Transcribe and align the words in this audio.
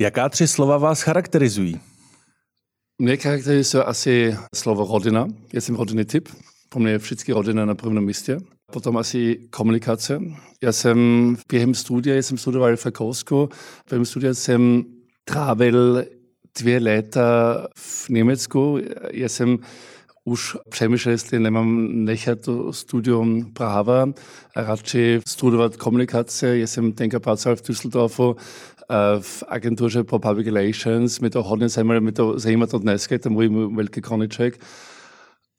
Jaká 0.00 0.28
tři 0.28 0.48
slova 0.48 0.78
vás 0.78 1.02
charakterizují? 1.02 1.80
Mě 2.98 3.16
charakterizuje 3.16 3.84
asi 3.84 4.36
slovo 4.54 4.92
rodina. 4.92 5.28
Já 5.52 5.60
jsem 5.60 5.74
rodinný 5.74 6.04
typ. 6.04 6.28
Pro 6.68 6.80
mě 6.80 6.90
je 6.90 6.98
vždycky 6.98 7.32
rodina 7.32 7.64
na 7.64 7.74
prvním 7.74 8.04
místě. 8.04 8.38
Potom 8.72 8.96
asi 8.96 9.38
komunikace. 9.50 10.20
Já 10.62 10.72
jsem 10.72 10.98
během 11.48 11.74
studia, 11.74 12.16
já 12.16 12.22
jsem 12.22 12.38
studoval 12.38 12.76
v 12.76 12.84
Rakousku, 12.84 13.48
během 13.90 14.04
studia 14.04 14.34
jsem 14.34 14.84
trávil 15.24 16.04
dvě 16.58 16.78
léta 16.80 17.66
v 17.76 18.08
Německu. 18.08 18.78
Já 19.12 19.28
jsem 19.28 19.58
už 20.24 20.56
přemýšlel, 20.70 21.12
jestli 21.12 21.40
nemám 21.40 21.88
nechat 22.04 22.38
studium 22.70 23.52
práva 23.52 24.08
radši 24.56 25.20
studovat 25.26 25.76
komunikace. 25.76 26.58
Já 26.58 26.66
jsem 26.66 26.92
tenkrát 26.92 27.22
pracoval 27.22 27.56
v 27.56 27.62
Düsseldorfu 27.62 28.36
v 29.20 29.44
agenturze 29.48 30.04
pro 30.04 30.18
public 30.18 30.46
relations. 30.46 31.20
Mě 31.20 31.30
to 31.30 31.42
hodně 31.42 31.68
zajímalo, 31.68 32.00
mě 32.00 32.12
to 32.12 32.38
zajímá 32.38 32.66
to 32.66 32.78
dneska, 32.78 33.18
to 33.18 33.30
můj 33.30 33.48
velký 33.74 34.00
koníček. 34.00 34.60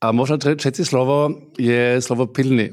A 0.00 0.12
možná 0.12 0.36
třetí 0.36 0.84
slovo 0.84 1.34
je 1.58 1.96
slovo 2.00 2.26
pilný. 2.26 2.70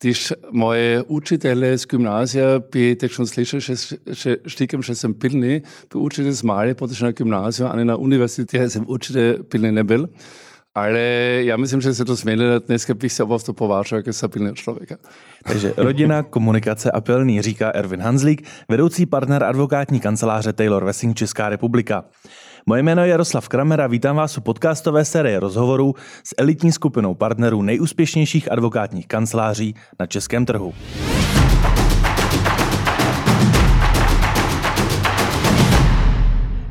Když 0.00 0.32
moje 0.50 1.02
učitele 1.02 1.78
z 1.78 1.86
gymnázia 1.86 2.62
by 2.72 2.96
schon 3.06 3.26
slyšeli, 3.26 3.60
že, 3.60 3.74
že 4.10 4.36
štýkam, 4.46 4.82
že 4.82 4.94
jsem 4.94 5.14
pilný, 5.14 5.62
by 5.92 5.98
učili 5.98 6.32
z 6.32 6.42
malé, 6.42 6.74
protože 6.74 7.04
na 7.04 7.12
gymnáziu, 7.12 7.68
ani 7.68 7.84
na 7.84 7.96
univerzitě 7.96 8.70
jsem 8.70 8.84
určitě 8.86 9.38
pilný 9.48 9.72
nebyl. 9.72 10.08
Ale 10.74 11.00
já 11.44 11.56
myslím, 11.56 11.80
že 11.80 11.94
se 11.94 12.04
to 12.04 12.14
změnilo. 12.14 12.58
Dneska 12.58 12.94
bych 12.94 13.12
se 13.12 13.22
opravdu 13.22 13.52
považoval 13.52 13.98
jako 13.98 14.12
stabilního 14.12 14.54
člověka. 14.54 14.96
Takže 15.44 15.74
rodina, 15.76 16.22
komunikace 16.22 16.90
a 16.90 17.00
pilný, 17.00 17.42
říká 17.42 17.70
Erwin 17.70 18.00
Hanzlík, 18.00 18.48
vedoucí 18.68 19.06
partner 19.06 19.44
advokátní 19.44 20.00
kanceláře 20.00 20.52
Taylor 20.52 20.84
Wessing 20.84 21.16
Česká 21.16 21.48
republika. 21.48 22.04
Moje 22.66 22.82
jméno 22.82 23.02
je 23.02 23.08
Jaroslav 23.08 23.48
Kramer 23.48 23.80
a 23.80 23.86
vítám 23.86 24.16
vás 24.16 24.38
u 24.38 24.40
podcastové 24.40 25.04
série 25.04 25.40
rozhovorů 25.40 25.94
s 26.24 26.34
elitní 26.38 26.72
skupinou 26.72 27.14
partnerů 27.14 27.62
nejúspěšnějších 27.62 28.52
advokátních 28.52 29.08
kanceláří 29.08 29.74
na 30.00 30.06
českém 30.06 30.46
trhu. 30.46 30.74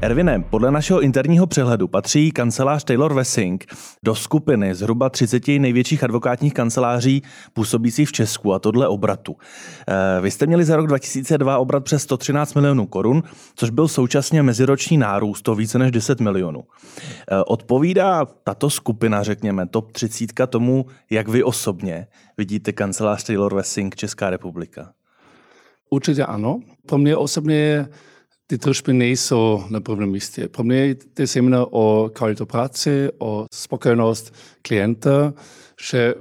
Ervine, 0.02 0.44
podle 0.50 0.72
našeho 0.72 1.02
interního 1.02 1.48
přehledu 1.48 1.88
patří 1.88 2.32
kancelář 2.32 2.84
Taylor 2.84 3.14
Wessing 3.14 3.66
do 4.04 4.16
skupiny 4.16 4.76
zhruba 4.76 5.10
30 5.10 5.48
největších 5.48 6.04
advokátních 6.04 6.54
kanceláří 6.54 7.24
působících 7.54 8.10
v 8.10 8.12
Česku 8.12 8.54
a 8.54 8.60
tohle 8.60 8.88
obratu. 8.88 9.36
Eh, 9.88 10.22
vy 10.22 10.32
jste 10.32 10.46
měli 10.46 10.66
za 10.66 10.76
rok 10.76 10.88
2002 10.88 11.58
obrat 11.58 11.84
přes 11.84 12.04
113 12.04 12.54
milionů 12.54 12.86
korun, 12.86 13.24
což 13.56 13.70
byl 13.70 13.88
současně 13.88 14.44
meziroční 14.44 14.98
nárůst 14.98 15.48
o 15.48 15.56
více 15.56 15.80
než 15.80 15.92
10 15.92 16.20
milionů. 16.20 16.64
Eh, 17.32 17.44
odpovídá 17.48 18.26
tato 18.26 18.70
skupina, 18.70 19.24
řekněme, 19.24 19.68
top 19.68 19.92
30 19.92 20.48
tomu, 20.48 20.86
jak 21.10 21.28
vy 21.28 21.44
osobně 21.44 22.08
vidíte 22.38 22.72
kancelář 22.72 23.24
Taylor 23.24 23.56
Wessing 23.56 23.96
Česká 23.96 24.30
republika? 24.30 24.92
Určitě 25.90 26.26
ano. 26.26 26.60
Pro 26.86 26.98
mě 26.98 27.16
osobně 27.16 27.56
je 27.56 27.88
ty 28.48 28.58
tržby 28.58 28.94
nejsou 28.94 29.64
na 29.70 29.80
prvním 29.80 30.10
místě. 30.10 30.48
Pro 30.48 30.64
mě 30.64 30.96
je 31.20 31.28
zejména 31.28 31.66
o 31.72 32.10
kvalitu 32.14 32.46
práce, 32.46 33.12
o 33.18 33.46
spokojenost 33.52 34.34
klienta, 34.62 35.34
že 35.90 36.16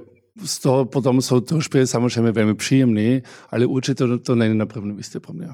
z 0.44 0.58
toho 0.58 0.84
potom 0.84 1.22
jsou 1.22 1.40
tržby 1.40 1.86
samozřejmě 1.86 2.32
velmi 2.32 2.54
příjemné, 2.54 3.22
ale 3.50 3.66
určitě 3.66 3.94
to, 3.94 4.18
to 4.18 4.34
není 4.34 4.58
na 4.58 4.66
prvním 4.66 4.96
místě 4.96 5.20
pro 5.20 5.32
mě. 5.32 5.48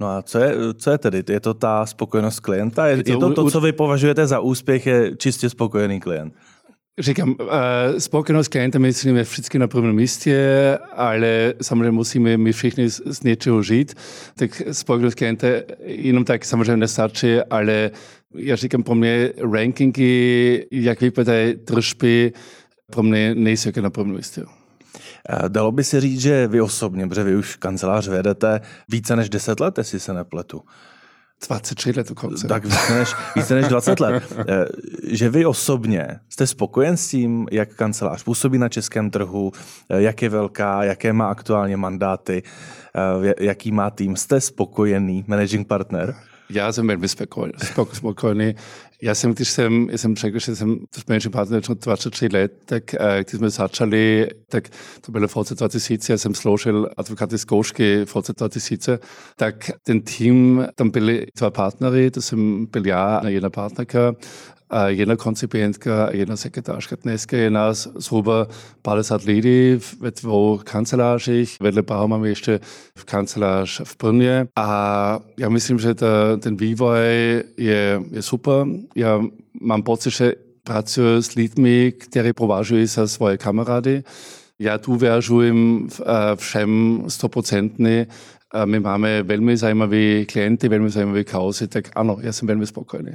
No 0.00 0.06
a 0.06 0.22
co 0.22 0.38
je, 0.38 0.54
co 0.74 0.90
je 0.90 0.98
tedy? 0.98 1.24
Je 1.28 1.40
to 1.40 1.54
ta 1.54 1.86
spokojenost 1.86 2.40
klienta? 2.40 2.86
Je, 2.86 3.02
to, 3.04 3.10
je 3.10 3.16
to 3.16 3.32
to, 3.32 3.50
co 3.50 3.60
vy 3.60 3.72
považujete 3.72 4.26
za 4.26 4.40
úspěch, 4.40 4.86
je 4.86 5.16
čistě 5.16 5.50
spokojený 5.50 6.00
klient? 6.00 6.34
Říkám, 6.98 7.30
uh, 7.30 7.46
spokojenost 7.98 8.48
klienta 8.48 8.78
je 8.82 9.22
vždycky 9.22 9.58
na 9.58 9.68
prvním 9.68 9.92
místě, 9.92 10.78
ale 10.92 11.54
samozřejmě 11.62 11.90
musíme 11.90 12.36
my 12.36 12.52
všichni 12.52 12.90
z, 12.90 13.00
z 13.06 13.22
něčeho 13.22 13.62
žít. 13.62 13.94
Tak 14.34 14.62
spokojenost 14.72 15.14
klienta 15.14 15.46
jenom 15.84 16.24
tak 16.24 16.44
samozřejmě 16.44 16.76
nestačí, 16.76 17.36
ale 17.50 17.90
já 18.34 18.56
říkám, 18.56 18.82
pro 18.82 18.94
mě 18.94 19.32
rankingy, 19.52 20.66
jak 20.72 21.00
vypadají 21.00 21.56
tržby, 21.56 22.32
pro 22.92 23.02
mě 23.02 23.34
nejsou 23.34 23.70
na 23.80 23.90
prvním 23.90 24.16
místě. 24.16 24.42
Dalo 25.48 25.72
by 25.72 25.84
se 25.84 26.00
říct, 26.00 26.20
že 26.20 26.46
vy 26.46 26.60
osobně, 26.60 27.08
protože 27.08 27.24
vy 27.24 27.36
už 27.36 27.56
kancelář 27.56 28.08
vedete 28.08 28.60
více 28.88 29.16
než 29.16 29.28
10 29.28 29.60
let, 29.60 29.78
jestli 29.78 30.00
se 30.00 30.14
nepletu. 30.14 30.62
23 31.48 31.92
let 31.96 32.08
dokonce. 32.08 32.48
Tak 32.48 32.64
více 32.64 32.98
než, 32.98 33.14
více 33.36 33.54
než 33.54 33.68
20 33.68 34.00
let. 34.00 34.22
Eh, 34.38 34.64
že 35.02 35.28
vy 35.28 35.46
osobně 35.46 36.08
jste 36.28 36.46
spokojen 36.46 36.96
s 36.96 37.08
tím, 37.08 37.46
jak 37.50 37.74
kancelář 37.74 38.22
působí 38.22 38.58
na 38.58 38.68
českém 38.68 39.10
trhu, 39.10 39.52
eh, 39.90 40.02
jak 40.02 40.22
je 40.22 40.28
velká, 40.28 40.84
jaké 40.84 41.12
má 41.12 41.26
aktuálně 41.26 41.76
mandáty, 41.76 42.42
eh, 43.22 43.34
jaký 43.40 43.72
má 43.72 43.90
tým. 43.90 44.16
Jste 44.16 44.40
spokojený 44.40 45.24
managing 45.26 45.66
partner? 45.66 46.14
Já 46.50 46.72
jsem 46.72 46.86
velmi 46.86 47.08
spokojený. 47.92 48.54
Já 49.02 49.14
jsem, 49.14 49.34
když 49.34 49.48
jsem, 49.48 49.88
jsem 49.96 50.16
řekl, 50.16 50.38
že 50.38 50.56
jsem 50.56 50.78
s 50.94 51.06
managing 51.06 51.32
partner 51.32 51.62
23 51.62 52.28
let, 52.32 52.52
tak 52.64 52.94
když 53.18 53.38
jsme 53.38 53.50
začali, 53.50 54.28
tak 54.48 54.68
to 55.00 55.12
bylo 55.12 55.28
v 55.28 55.36
roce 55.36 55.54
2000, 55.54 56.12
já 56.12 56.18
jsem 56.18 56.34
složil 56.34 56.90
advokaty 56.96 57.38
zkoušky 57.38 58.04
v 58.04 58.14
roce 58.14 58.32
2000, 58.38 58.98
tak 59.36 59.70
ten 59.82 60.00
tým, 60.00 60.66
tam 60.74 60.90
byli 60.90 61.26
dva 61.38 61.50
partnery, 61.50 62.10
to 62.10 62.22
jsem 62.22 62.66
byl 62.66 62.86
já 62.86 63.16
a 63.16 63.28
jedna 63.28 63.50
partnerka, 63.50 64.14
jedna 64.86 65.16
koncipientka, 65.16 66.08
jedna 66.12 66.36
sekretářka. 66.36 66.96
Dneska 67.02 67.36
je 67.36 67.50
nás 67.50 67.88
zhruba 67.94 68.46
50 68.82 69.22
lidí 69.22 69.78
ve 70.00 70.10
dvou 70.10 70.60
kancelářích. 70.64 71.56
Vedle 71.60 71.82
Bau 71.82 72.08
máme 72.08 72.28
ještě 72.28 72.60
v 72.96 73.04
kancelář 73.04 73.80
v 73.84 73.96
Brně. 74.02 74.46
A 74.56 75.20
já 75.38 75.48
myslím, 75.48 75.78
že 75.78 75.94
ta, 75.94 76.06
ten 76.38 76.56
vývoj 76.56 76.98
je, 77.56 78.02
je 78.10 78.22
super. 78.22 78.66
Já 78.96 79.20
mám 79.60 79.82
pocit, 79.82 80.10
že 80.10 80.32
pracuji 80.64 81.22
s 81.22 81.34
lidmi, 81.34 81.92
kteří 81.98 82.32
považují 82.32 82.86
za 82.86 83.08
svoje 83.08 83.38
kamarády. 83.38 84.02
Já 84.58 84.76
důvěřujem 84.76 85.88
všem 86.34 87.02
stoprocentně. 87.08 88.06
My 88.64 88.80
máme 88.80 89.22
velmi 89.22 89.56
zajímavé 89.56 90.24
klienty, 90.24 90.68
velmi 90.68 90.90
zajímavé 90.90 91.24
kauzy, 91.24 91.68
tak 91.68 91.84
ano, 91.94 92.16
já 92.20 92.32
jsem 92.32 92.48
velmi 92.48 92.66
spokojený. 92.66 93.12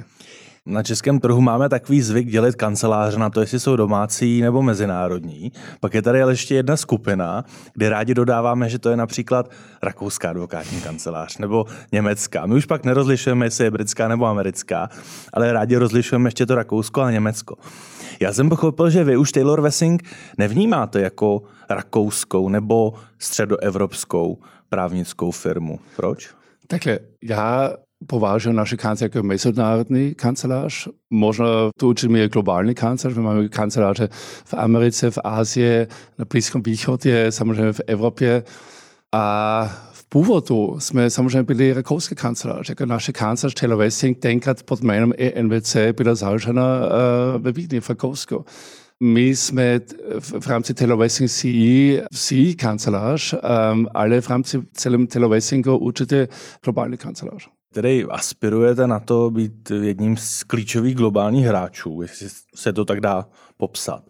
Na 0.68 0.82
českém 0.82 1.20
trhu 1.20 1.40
máme 1.40 1.68
takový 1.68 2.02
zvyk 2.02 2.28
dělit 2.28 2.54
kanceláře 2.54 3.18
na 3.18 3.30
to, 3.30 3.40
jestli 3.40 3.60
jsou 3.60 3.76
domácí 3.76 4.40
nebo 4.40 4.62
mezinárodní. 4.62 5.52
Pak 5.80 5.94
je 5.94 6.02
tady 6.02 6.22
ale 6.22 6.32
ještě 6.32 6.54
jedna 6.54 6.76
skupina, 6.76 7.44
kde 7.74 7.88
rádi 7.88 8.14
dodáváme, 8.14 8.68
že 8.68 8.78
to 8.78 8.90
je 8.90 8.96
například 8.96 9.50
rakouská 9.82 10.30
advokátní 10.30 10.80
kancelář 10.80 11.38
nebo 11.38 11.64
německá. 11.92 12.46
My 12.46 12.54
už 12.54 12.66
pak 12.66 12.84
nerozlišujeme, 12.84 13.46
jestli 13.46 13.64
je 13.64 13.70
britská 13.70 14.08
nebo 14.08 14.26
americká, 14.26 14.88
ale 15.32 15.52
rádi 15.52 15.76
rozlišujeme 15.76 16.26
ještě 16.26 16.46
to 16.46 16.54
Rakousko 16.54 17.00
a 17.00 17.10
Německo. 17.10 17.56
Já 18.20 18.32
jsem 18.32 18.48
pochopil, 18.48 18.90
že 18.90 19.04
vy 19.04 19.16
už 19.16 19.32
Taylor 19.32 19.60
Wessing 19.60 20.02
nevnímáte 20.38 21.00
jako 21.00 21.42
rakouskou 21.70 22.48
nebo 22.48 22.94
středoevropskou 23.18 24.38
právnickou 24.68 25.30
firmu. 25.30 25.80
Proč? 25.96 26.30
Takhle, 26.66 26.98
já 27.22 27.72
považujem 28.06 28.56
naše 28.56 28.76
mezinárodní 29.22 30.14
kancelář, 30.14 30.88
možná 31.10 31.46
to 31.78 31.88
určitě 31.88 32.28
globální 32.28 32.74
kancelář, 32.74 33.16
my 33.16 33.22
máme 33.22 33.48
kanceláře 33.48 34.08
v 34.44 34.54
Americe, 34.54 35.10
v 35.10 35.18
Asii, 35.24 35.86
na 36.18 36.24
Blízkém 36.24 36.62
východě, 36.62 37.32
samozřejmě 37.32 37.72
v 37.72 37.80
Evropě. 37.86 38.44
A 39.12 39.64
v 39.92 40.08
původu 40.08 40.76
jsme 40.78 41.10
samozřejmě 41.10 41.42
byli 41.42 41.72
rakouské 41.72 42.14
kanceláře, 42.14 42.70
jako 42.70 42.86
naše 42.86 43.12
kancelář 43.12 43.54
Taylor 43.54 43.78
Wessing 43.78 44.18
tenkrát 44.18 44.62
pod 44.62 44.82
jménem 44.82 45.12
ENVC 45.18 45.76
byla 45.96 46.14
založena 46.14 46.62
uh, 46.62 47.42
ve 47.42 47.52
Vídni 47.52 47.80
v 47.80 47.88
Rakousku. 47.88 48.44
My 49.02 49.36
jsme 49.36 49.80
v 50.40 50.46
rámci 50.46 50.74
Taylor 50.74 50.98
Wessing 50.98 51.30
CE, 51.30 52.02
CE 52.14 52.54
kancelář, 52.56 53.34
um, 53.34 53.86
ale 53.94 54.20
v 54.20 54.30
rámci 54.30 54.62
celém 54.72 55.06
Taylor 55.06 55.30
Wessingu 55.30 55.76
určitě 55.76 56.28
globální 56.64 56.96
kancelář 56.96 57.55
který 57.76 58.04
aspirujete 58.04 58.86
na 58.86 59.00
to 59.00 59.30
být 59.30 59.70
jedním 59.70 60.16
z 60.16 60.42
klíčových 60.42 60.94
globálních 60.94 61.46
hráčů, 61.46 62.02
jestli 62.02 62.28
se 62.54 62.72
to 62.72 62.84
tak 62.84 63.00
dá 63.00 63.28
popsat. 63.56 64.04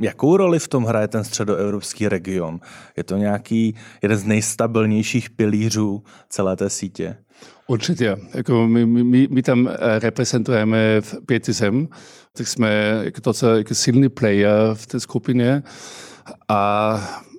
Jakou 0.00 0.36
roli 0.36 0.58
v 0.58 0.68
tom 0.68 0.84
hraje 0.84 1.08
ten 1.08 1.24
středoevropský 1.24 2.08
region? 2.08 2.60
Je 2.96 3.04
to 3.04 3.16
nějaký 3.16 3.74
jeden 4.02 4.18
z 4.18 4.24
nejstabilnějších 4.24 5.30
pilířů 5.30 6.02
celé 6.28 6.56
té 6.56 6.70
sítě? 6.70 7.16
Určitě. 7.66 8.16
Jako 8.34 8.66
my, 8.68 8.86
my, 8.86 9.28
my 9.30 9.42
tam 9.42 9.68
eh, 9.68 9.98
reprezentujeme 9.98 11.00
v 11.00 11.14
pět 11.26 11.46
zem, 11.46 11.88
tak 12.32 12.48
jsme 12.48 13.00
jako 13.02 13.20
docela 13.24 13.56
jako 13.56 13.74
silný 13.74 14.08
player 14.08 14.74
v 14.74 14.86
té 14.86 15.00
skupině. 15.00 15.62
A 16.48 16.92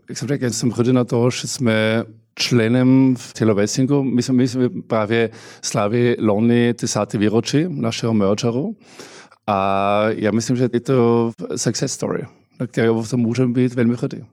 jak 0.10 0.18
jsem 0.18 0.28
řekl, 0.28 0.50
jsem 0.50 0.70
hrdý 0.72 0.94
na 0.94 1.04
to, 1.04 1.30
že 1.30 1.48
jsme 1.48 2.04
členem 2.36 3.16
v 3.16 3.28
telovessingu. 3.34 4.04
My 4.04 4.22
sme, 4.22 4.36
my 4.36 4.48
sme 4.48 4.66
práve 4.88 5.30
slavili 5.62 6.16
loni 6.20 6.74
10. 6.74 7.20
výročí 7.20 7.68
našeho 7.68 8.14
mergeru 8.14 8.76
a 9.48 9.58
ja 10.16 10.32
myslím, 10.32 10.56
že 10.56 10.70
je 10.72 10.80
to 10.80 10.98
success 11.56 11.92
story 11.94 12.24
na 12.62 12.68
které 12.68 12.92
můžeme 13.16 13.54
být 13.54 13.74
velmi 13.74 13.96
hrdý. 13.96 14.24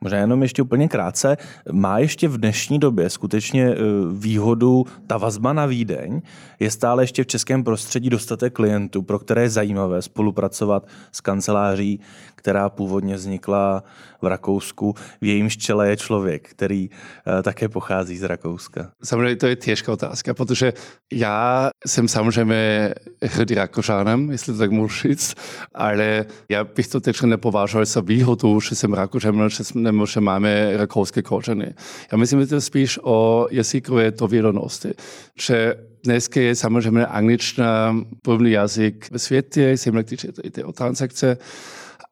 Možná 0.00 0.18
jenom 0.18 0.42
ještě 0.42 0.62
úplně 0.62 0.88
krátce. 0.88 1.36
Má 1.72 1.98
ještě 1.98 2.28
v 2.28 2.38
dnešní 2.38 2.78
době 2.78 3.10
skutečně 3.10 3.64
e, 3.64 3.76
výhodu 4.12 4.84
ta 5.06 5.16
vazba 5.16 5.52
na 5.52 5.66
Vídeň? 5.66 6.22
Je 6.60 6.70
stále 6.70 7.02
ještě 7.02 7.24
v 7.24 7.26
českém 7.26 7.64
prostředí 7.64 8.10
dostatek 8.10 8.52
klientů, 8.52 9.02
pro 9.02 9.18
které 9.18 9.42
je 9.42 9.50
zajímavé 9.50 10.02
spolupracovat 10.02 10.86
s 11.12 11.20
kanceláří, 11.20 12.00
která 12.34 12.68
původně 12.68 13.14
vznikla 13.14 13.84
v 14.22 14.26
Rakousku. 14.26 14.94
V 15.20 15.24
jejím 15.24 15.50
čele 15.50 15.88
je 15.88 15.96
člověk, 15.96 16.48
který 16.48 16.90
e, 16.90 17.42
také 17.42 17.68
pochází 17.68 18.18
z 18.18 18.22
Rakouska. 18.22 18.90
Samozřejmě 19.04 19.36
to 19.36 19.46
je 19.46 19.56
těžká 19.56 19.92
otázka, 19.92 20.34
protože 20.34 20.72
já 21.12 21.70
jsem 21.86 22.08
samozřejmě 22.08 22.94
hrdý 23.22 23.54
Rakušanem, 23.54 24.30
jestli 24.30 24.52
to 24.52 24.58
tak 24.58 24.70
můžu 24.70 25.08
říct, 25.08 25.34
ale 25.74 26.24
já 26.50 26.64
bych 26.64 26.88
to 26.88 27.00
teď 27.00 27.22
nepovažoval 27.22 27.84
za 27.84 28.00
výhodu, 28.00 28.60
že 28.60 28.74
jsem 28.74 28.92
Rakušanem, 28.92 29.48
že 29.48 29.63
nebo 29.74 30.06
že 30.06 30.20
máme 30.20 30.76
rakovské 30.76 31.22
kořeny. 31.22 31.74
Já 32.12 32.18
myslím, 32.18 32.40
že 32.40 32.46
to 32.46 32.60
spíš 32.60 32.98
o 33.02 33.48
jazykové 33.50 34.10
dovědonosti. 34.10 34.88
Že 35.38 35.74
dneska 36.04 36.40
je 36.40 36.54
samozřejmě 36.54 37.06
angličtina 37.06 37.96
první 38.22 38.50
jazyk 38.50 39.08
ve 39.10 39.18
světě, 39.18 39.70
jsem 39.70 39.94
když 39.94 40.26
jde 40.44 40.64
o 40.64 40.72
transakce, 40.72 41.38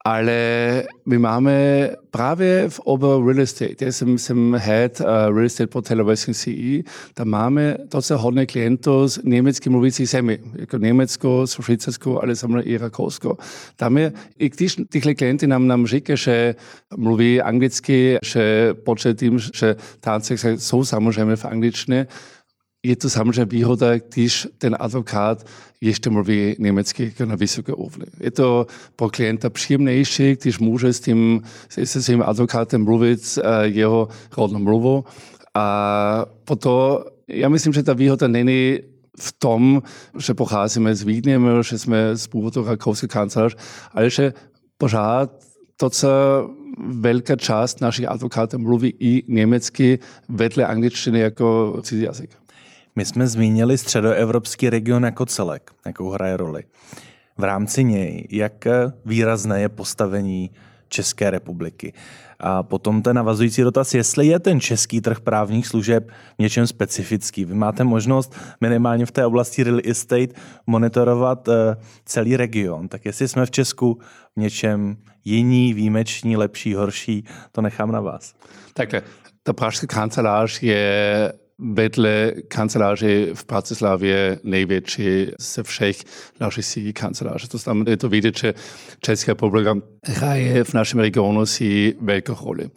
ale 0.05 0.83
my 1.05 1.17
máme 1.17 1.89
právě 2.11 2.69
v 2.69 2.79
obor 2.79 3.25
real 3.27 3.39
estate, 3.39 3.85
já 3.85 3.91
jsem, 3.91 4.17
jsem 4.17 4.53
head 4.53 4.99
uh, 4.99 5.05
real 5.07 5.45
estate 5.45 5.67
portfolio 5.67 6.05
Western 6.05 6.33
CE, 6.33 6.83
tam 7.13 7.27
máme 7.27 7.77
docela 7.91 8.19
hodně 8.19 8.45
klientů 8.45 9.07
z 9.07 9.19
německy 9.23 9.69
mluvících 9.69 10.09
zemí, 10.09 10.37
jako 10.55 10.77
Německo, 10.77 11.45
Švýcarsko, 11.47 12.21
ale 12.21 12.35
samozřejmě 12.35 12.61
i 12.61 12.77
Rakousko. 12.77 13.37
Tam 13.75 13.97
je, 13.97 14.11
i 14.39 14.49
když 14.49 14.77
tyhle 14.89 15.13
klienty 15.15 15.47
nám, 15.47 15.67
nám 15.67 15.87
říkají, 15.87 16.17
že 16.17 16.55
mluví 16.97 17.41
anglicky, 17.41 18.17
že 18.23 18.73
počet 18.73 19.19
tím, 19.19 19.39
že 19.39 19.75
transakce 19.99 20.57
jsou 20.57 20.85
samozřejmě 20.85 21.35
v 21.35 21.45
angličtině, 21.45 22.07
je 22.83 22.95
to 22.95 23.09
samozřejmě 23.09 23.45
výhoda, 23.45 23.87
když 23.97 24.47
ten 24.57 24.75
advokát 24.79 25.45
ještě 25.81 26.09
mluví 26.09 26.55
německy 26.59 27.13
na 27.25 27.35
vysoké 27.35 27.73
úrovni. 27.73 28.05
Je 28.19 28.31
to 28.31 28.67
pro 28.95 29.09
klienta 29.09 29.49
příjemnější, 29.49 30.35
když 30.41 30.59
může 30.59 30.93
s 30.93 30.99
tím, 30.99 31.41
se 31.69 32.03
svým 32.03 32.23
advokátem 32.25 32.83
mluvit 32.83 33.39
jeho 33.61 34.07
rodnou 34.37 34.59
mluvu. 34.59 35.05
A 35.53 36.25
proto 36.43 37.05
já 37.27 37.49
myslím, 37.49 37.73
že 37.73 37.83
ta 37.83 37.93
výhoda 37.93 38.27
není 38.27 38.79
v 39.19 39.31
tom, 39.39 39.83
že 40.19 40.33
pocházíme 40.33 40.95
z 40.95 41.03
Vídně, 41.03 41.39
že 41.69 41.77
jsme 41.77 42.15
z 42.17 42.27
původu 42.27 42.65
rakouské 42.65 43.07
kancelář, 43.07 43.55
ale 43.93 44.09
že 44.09 44.33
pořád 44.77 45.31
docela 45.81 46.49
velká 46.87 47.35
část 47.35 47.81
našich 47.81 48.07
advokátů 48.07 48.59
mluví 48.59 48.93
i 48.99 49.23
německy 49.27 49.99
vedle 50.29 50.65
angličtiny 50.65 51.19
jako 51.19 51.79
cizí 51.83 52.03
jazyk. 52.03 52.42
My 52.95 53.05
jsme 53.05 53.27
zmínili 53.27 53.77
středoevropský 53.77 54.69
region 54.69 55.03
jako 55.03 55.25
celek, 55.25 55.71
jakou 55.85 56.09
hraje 56.09 56.37
roli. 56.37 56.63
V 57.37 57.43
rámci 57.43 57.83
něj, 57.83 58.27
jak 58.31 58.65
výrazné 59.05 59.61
je 59.61 59.69
postavení 59.69 60.51
České 60.89 61.31
republiky. 61.31 61.93
A 62.39 62.63
potom 62.63 63.01
ten 63.01 63.15
navazující 63.15 63.61
dotaz, 63.61 63.93
jestli 63.93 64.27
je 64.27 64.39
ten 64.39 64.59
český 64.59 65.01
trh 65.01 65.19
právních 65.19 65.67
služeb 65.67 66.11
něčem 66.39 66.67
specifický. 66.67 67.45
Vy 67.45 67.53
máte 67.53 67.83
možnost 67.83 68.35
minimálně 68.61 69.05
v 69.05 69.11
té 69.11 69.25
oblasti 69.25 69.63
real 69.63 69.79
estate 69.85 70.33
monitorovat 70.67 71.47
eh, 71.47 71.77
celý 72.05 72.37
region. 72.37 72.87
Tak 72.87 73.05
jestli 73.05 73.27
jsme 73.27 73.45
v 73.45 73.51
Česku 73.51 73.99
v 74.35 74.39
něčem 74.39 74.97
jiní, 75.25 75.73
výjimeční, 75.73 76.37
lepší, 76.37 76.73
horší, 76.73 77.25
to 77.51 77.61
nechám 77.61 77.91
na 77.91 78.01
vás. 78.01 78.33
Takhle, 78.73 79.01
ta 79.43 79.53
pražská 79.53 79.87
kancelář 79.87 80.63
je 80.63 81.33
vedle 81.59 82.33
kanceláře 82.47 83.33
v 83.33 83.45
Bratislavě 83.47 84.39
největší 84.43 85.27
ze 85.39 85.63
všech 85.63 85.97
našich 86.39 86.65
sídlí 86.65 86.93
kanceláře. 86.93 87.47
To 87.47 87.57
znamená, 87.57 87.91
je 87.91 87.97
to 87.97 88.09
vidět, 88.09 88.37
že 88.37 88.53
Česká 88.99 89.31
republika 89.31 89.75
hraje 90.03 90.63
v 90.63 90.73
našem 90.73 90.99
regionu 90.99 91.45
si 91.45 91.95
velkou 92.01 92.35
roli. 92.45 92.69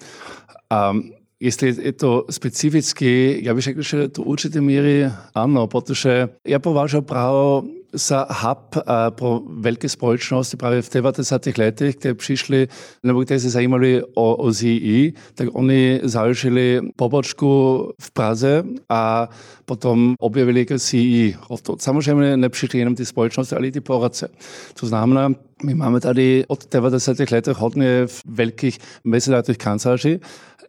Um, 0.91 1.11
jestli 1.41 1.77
je 1.83 1.93
to 1.93 2.25
specificky, 2.31 3.41
já 3.43 3.55
bych 3.55 3.65
řekl, 3.65 3.83
že 3.83 4.09
to 4.09 4.23
určitě 4.23 4.61
míry 4.61 5.11
ano, 5.35 5.67
protože 5.67 6.29
já 6.47 6.59
považuji 6.59 7.03
právo 7.03 7.65
za 7.97 8.27
hub 8.31 8.77
pro 9.11 9.41
velké 9.49 9.89
společnosti 9.89 10.57
právě 10.57 10.83
v 10.83 10.93
90. 10.95 11.47
letech, 11.47 11.97
které 11.97 12.15
přišli, 12.15 12.69
nebo 13.03 13.25
které 13.25 13.41
se 13.41 13.51
zajímali 13.51 14.03
o, 14.15 14.37
o 14.37 14.53
ZI, 14.53 15.13
tak 15.35 15.49
oni 15.53 16.01
založili 16.03 16.81
pobočku 16.97 17.83
v 18.01 18.11
Praze 18.11 18.63
a 18.89 19.29
potom 19.65 20.15
objevili 20.21 20.67
CI. 20.79 21.37
Samozřejmě 21.79 22.37
nepřišli 22.37 22.79
jenom 22.79 22.95
ty 22.95 23.07
společnosti, 23.07 23.57
ale 23.57 23.67
i 23.67 23.73
ty 23.73 23.81
poradce. 23.81 24.29
To 24.81 24.87
znamená, 24.87 25.33
my 25.65 25.75
máme 25.75 26.01
tady 26.01 26.45
od 26.49 26.73
90. 26.73 27.17
letech 27.31 27.57
hodně 27.57 28.07
velkých 28.27 28.79
mezinárodních 29.05 29.59
kanceláří, 29.59 30.21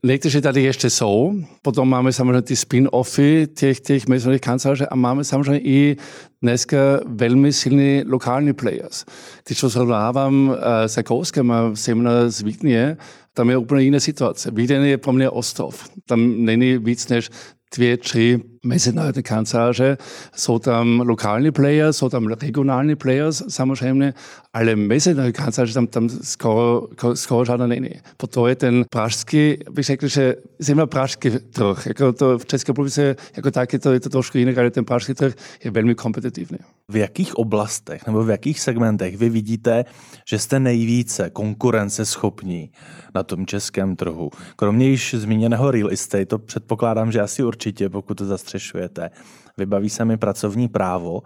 Elektryczne 0.08 0.42
tady 0.42 0.64
ještě 0.64 0.90
jsou. 0.90 1.34
Potom 1.62 1.90
máme 1.90 2.14
samozřejmě 2.14 2.42
ty 2.42 2.54
spin-offy 2.54 3.48
těch, 3.48 3.80
těch 3.80 4.08
mezinárodních 4.08 4.42
kanceláří 4.42 4.84
a 4.86 4.96
máme 4.96 5.24
samozřejmě 5.24 5.60
i 5.60 5.98
dneska 6.42 6.78
velmi 7.06 7.54
silní 7.54 8.04
lokální 8.06 8.54
players. 8.54 9.06
Když 9.48 9.62
to 9.62 9.70
srovnávám 9.70 10.50
uh, 10.50 10.56
s 10.86 10.98
Rakouskem 10.98 11.52
a 11.52 11.72
zejména 11.74 12.30
z 12.30 12.42
Vídně, 12.42 12.98
tam 13.34 13.50
je 13.50 13.58
úplně 13.58 13.84
jiná 13.84 14.00
situace. 14.00 14.52
Vídeň 14.52 14.84
je 14.84 14.98
pro 14.98 15.14
mě 15.14 15.30
ostrov. 15.30 15.90
Tam 16.06 16.46
není 16.46 16.78
víc 16.78 17.08
než 17.08 17.30
dvě, 17.76 17.98
tři 17.98 18.40
mezinárodní 18.66 19.24
kanceláře. 19.24 19.98
Jsou 20.36 20.60
tam 20.60 21.00
lokální 21.00 21.52
players, 21.52 21.98
jsou 21.98 22.10
tam 22.10 22.28
regionální 22.28 22.96
players 22.96 23.44
samozřejmě, 23.50 24.14
ale 24.54 24.76
mezinárodní 24.76 25.34
kanceláře 25.34 25.74
tam, 25.74 25.88
tam 25.88 26.10
skoro, 26.10 26.88
skoro 27.14 27.46
žádná 27.46 27.68
není. 27.68 27.90
Proto 28.18 28.48
je 28.48 28.56
ten 28.56 28.86
pražský, 28.90 29.58
bych 29.72 29.86
řekl, 29.86 30.08
že 30.08 30.36
zejména 30.60 30.88
pražský 30.88 31.30
trh, 31.30 31.88
jako 31.88 32.14
to 32.14 32.38
v 32.38 32.46
České 32.46 32.70
republice 32.72 33.16
jako 33.38 33.52
tak 33.52 33.74
je 33.74 33.80
to, 33.80 33.94
je 33.94 34.00
to 34.00 34.10
trošku 34.10 34.38
jinak, 34.38 34.58
ale 34.58 34.72
ten 34.72 34.86
pražský 34.86 35.14
trh 35.14 35.34
je 35.64 35.72
velmi 35.72 35.96
kompetitivní. 35.96 36.58
V 36.90 36.96
jakých 36.96 37.36
oblastech 37.36 38.08
nebo 38.08 38.24
v 38.24 38.30
jakých 38.30 38.60
segmentech 38.60 39.18
vy 39.18 39.30
vidíte, 39.30 39.86
že 40.30 40.40
jste 40.40 40.60
nejvíce 40.60 41.30
konkurenceschopní 41.30 42.72
na 43.16 43.24
tom 43.24 43.46
českém 43.46 43.96
trhu? 43.96 44.30
Kromě 44.56 44.90
již 44.90 45.16
zmíněného 45.18 45.72
real 45.72 45.90
estate, 45.92 46.26
to 46.26 46.40
předpokládám, 46.40 47.12
že 47.12 47.22
asi 47.22 47.44
určitě, 47.44 47.90
pokud 47.90 48.18
to 48.18 48.26
zastřešujete. 48.48 49.10
Vybaví 49.58 49.90
se 49.90 50.06
mi 50.06 50.18
pracovní 50.18 50.68
právo, 50.68 51.22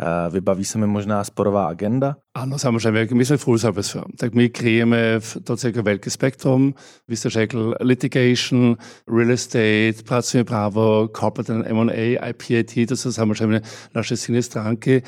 eh, 0.00 0.30
Vybaví 0.30 0.64
se 0.64 0.78
mi 0.78 0.86
možná 0.86 1.24
sporová 1.24 1.66
agenda? 1.66 2.16
Ano, 2.34 2.58
samozřejmě, 2.58 3.08
my 3.14 3.24
jsme 3.24 3.36
full 3.36 3.58
service 3.58 3.92
firm. 3.92 4.12
Tak 4.18 4.34
my 4.34 4.48
krijeme 4.48 5.20
docela 5.46 5.82
velké 5.82 6.10
spektrum. 6.10 6.74
Vy 7.08 7.16
jste 7.16 7.30
řekl 7.30 7.74
litigation, 7.80 8.76
real 9.08 9.30
estate, 9.30 10.02
pracovní 10.04 10.44
právo, 10.44 11.08
corporate 11.08 11.52
and 11.52 11.66
M&A, 11.66 12.28
IPIT, 12.28 12.88
to 12.88 12.96
jsou 12.96 13.12
samozřejmě 13.12 13.60
naše 13.94 14.16
silné 14.16 14.42
stránky. 14.42 15.02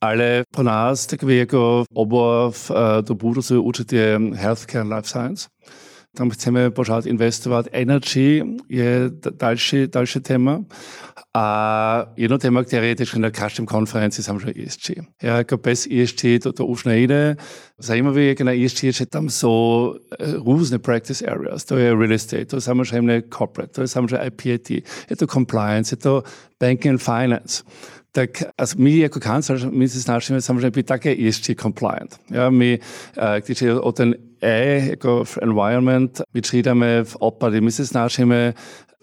Ale 0.00 0.42
pro 0.54 0.62
nás 0.62 1.06
takový 1.06 1.38
jako 1.38 1.84
obor 1.94 2.52
eh, 2.52 3.02
do 3.02 3.14
budoucna 3.14 3.60
určitě 3.60 4.20
healthcare 4.34 4.80
and 4.80 4.92
life 4.92 5.08
science. 5.08 5.48
Tam 6.16 6.30
chceme 6.30 6.70
pořád 6.70 7.06
investovat. 7.06 7.66
Energy 7.72 8.42
je 8.68 9.00
další, 9.40 9.86
další 9.86 10.20
téma. 10.20 10.64
A 11.34 12.06
jedno 12.16 12.38
téma, 12.38 12.64
které 12.64 12.86
je 12.86 12.96
teď 12.96 13.14
na 13.14 13.30
každém 13.30 13.66
konferenci, 13.66 14.22
samozřejmě 14.22 14.62
ESG. 14.66 14.90
Ja, 15.22 15.36
jako 15.36 15.56
bez 15.56 15.86
ESG 15.86 16.20
to, 16.42 16.52
to 16.52 16.66
už 16.66 16.84
nejde. 16.84 17.36
Zajímavé 17.78 18.22
je 18.22 18.44
na 18.44 18.52
ESG, 18.52 18.84
že 18.84 19.06
tam 19.06 19.30
jsou 19.30 19.94
různé 20.44 20.78
practice 20.78 21.26
areas. 21.26 21.64
To 21.64 21.76
je 21.76 21.94
real 21.94 22.12
estate, 22.12 22.46
to 22.46 22.56
je 22.56 22.60
samozřejmě 22.60 23.22
corporate, 23.38 23.72
to 23.72 23.80
je 23.80 23.88
samozřejmě 23.88 24.26
IPT, 24.26 24.70
je 25.10 25.16
to 25.18 25.26
compliance, 25.26 25.92
je 25.92 25.96
to 25.96 26.22
banking 26.60 26.92
and 26.92 26.98
finance 26.98 27.62
tak 28.16 28.30
also 28.58 28.74
my 28.78 28.98
jako 28.98 29.20
kancelář, 29.20 29.64
my 29.70 29.88
se 29.88 30.02
snažíme 30.02 30.42
samozřejmě 30.42 30.70
být 30.70 30.86
také 30.86 31.28
ESG 31.28 31.60
compliant. 31.60 32.16
Ja, 32.30 32.50
my, 32.50 32.78
když 33.46 33.62
je 33.62 33.80
o 33.80 33.92
ten 33.92 34.14
E 34.42 34.86
jako 34.90 35.24
environment 35.42 36.20
vytřídáme 36.34 37.04
v 37.04 37.16
odpady. 37.20 37.60
My 37.60 37.72
se 37.72 37.86
snažíme 37.86 38.54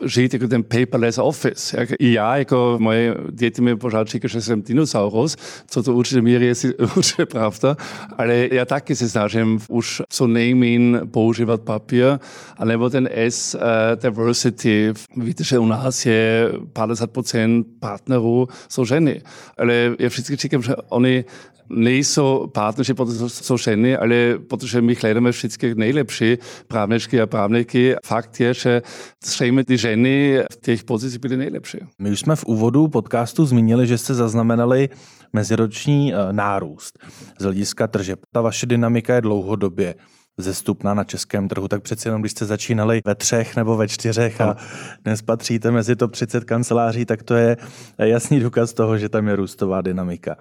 žít 0.06 0.34
jako 0.34 0.48
ten 0.48 0.64
paperless 0.64 1.18
office. 1.18 1.88
I 2.00 2.14
já 2.14 2.38
jako 2.38 2.78
moje 2.80 3.16
děti 3.32 3.62
mi 3.62 3.76
pořád 3.76 4.08
říkají, 4.08 4.30
že 4.30 4.42
jsem 4.42 4.62
dinosaurus, 4.62 5.38
co 5.68 5.84
to 5.84 5.94
určitě 5.94 6.22
míry 6.22 6.46
je 6.46 6.54
určitě 6.98 7.26
pravda, 7.26 7.78
ale 8.18 8.48
já 8.52 8.66
taky 8.66 8.96
se 8.96 9.10
snažím 9.10 9.60
už 9.70 10.02
co 10.10 10.28
nejméně 10.28 11.00
používat 11.12 11.62
papír, 11.62 12.20
anebo 12.58 12.90
ten 12.90 13.10
S, 13.12 13.56
uh, 13.56 13.62
diversity. 14.02 14.94
Víte, 15.18 15.44
že 15.44 15.60
u 15.60 15.66
nás 15.66 16.06
je 16.06 16.52
50% 16.74 17.64
partnerů 17.80 18.48
jsou 18.70 18.86
ženy, 18.86 19.22
ale 19.58 19.96
já 20.00 20.08
vždycky 20.08 20.36
říkám, 20.36 20.62
že 20.62 20.76
oni 20.76 21.26
nejsou 21.70 22.48
partnership, 22.48 22.98
protože 22.98 23.30
jsou 23.30 23.58
ženy, 23.58 23.98
ale 23.98 24.40
protože 24.50 24.82
my 24.82 24.96
hledáme 24.96 25.30
vždycky 25.30 25.76
nejlepší 25.76 26.38
právničky 26.68 27.22
a 27.22 27.28
právníky. 27.28 27.96
Fakt 28.06 28.40
je, 28.40 28.54
že 28.54 28.82
zřejmě 29.26 29.64
ty 29.64 29.78
ženy 29.78 30.44
v 30.52 30.62
těch 30.62 30.84
pozicích 30.84 31.20
byly 31.20 31.38
nejlepší. 31.38 31.78
My 32.00 32.12
už 32.12 32.20
jsme 32.20 32.36
v 32.36 32.46
úvodu 32.46 32.88
podcastu 32.88 33.46
zmínili, 33.46 33.88
že 33.88 33.98
jste 33.98 34.14
zaznamenali 34.14 34.90
meziroční 35.34 36.14
eh, 36.14 36.18
nárůst 36.32 37.00
z 37.40 37.44
hlediska 37.44 37.88
tržeb. 37.88 38.20
Ta 38.32 38.42
vaše 38.42 38.66
dynamika 38.66 39.16
je 39.16 39.22
dlouhodobě 39.22 39.96
zestupná 40.38 40.94
na 40.94 41.04
českém 41.04 41.48
trhu, 41.48 41.68
tak 41.68 41.82
přeci 41.82 42.08
jenom, 42.08 42.22
když 42.22 42.32
jste 42.32 42.46
začínali 42.46 43.02
ve 43.06 43.16
třech 43.16 43.56
nebo 43.56 43.78
ve 43.78 43.88
čtyřech 43.88 44.42
a 44.42 44.58
dnes 45.04 45.22
patříte 45.22 45.72
mezi 45.72 45.96
top 45.96 46.12
30 46.12 46.44
kanceláří, 46.44 47.06
tak 47.06 47.24
to 47.24 47.36
je 47.36 47.58
jasný 47.98 48.40
důkaz 48.40 48.74
toho, 48.74 48.98
že 48.98 49.10
tam 49.10 49.28
je 49.28 49.36
růstová 49.36 49.82
dynamika. 49.82 50.36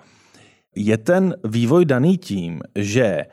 Je 0.76 0.98
ten 0.98 1.34
vývoj 1.44 1.84
daný 1.84 2.18
tím, 2.18 2.60
že 2.74 3.26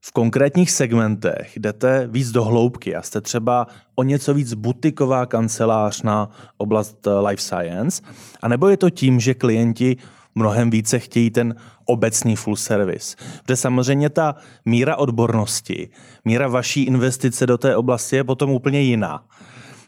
v 0.00 0.12
konkrétních 0.12 0.70
segmentech 0.70 1.52
jdete 1.56 2.06
víc 2.06 2.30
do 2.30 2.44
hloubky 2.44 2.96
a 2.96 3.02
jste 3.02 3.20
třeba 3.20 3.66
o 3.94 4.02
něco 4.02 4.34
víc 4.34 4.54
butiková 4.54 5.26
kancelář 5.26 6.02
na 6.02 6.30
oblast 6.56 7.06
eh, 7.06 7.10
life 7.28 7.42
science, 7.42 8.02
a 8.42 8.48
nebo 8.48 8.68
je 8.68 8.76
to 8.76 8.90
tím, 8.90 9.20
že 9.20 9.34
klienti 9.34 9.96
mnohem 10.34 10.70
více 10.70 10.98
chtějí 10.98 11.30
ten 11.30 11.54
obecný 11.84 12.36
full 12.36 12.56
service. 12.56 13.16
Protože 13.42 13.56
samozřejmě 13.56 14.10
ta 14.10 14.34
míra 14.64 14.96
odbornosti, 14.96 15.90
míra 16.24 16.48
vaší 16.48 16.82
investice 16.82 17.46
do 17.46 17.58
té 17.58 17.76
oblasti 17.76 18.16
je 18.16 18.24
potom 18.24 18.50
úplně 18.50 18.80
jiná. 18.80 19.24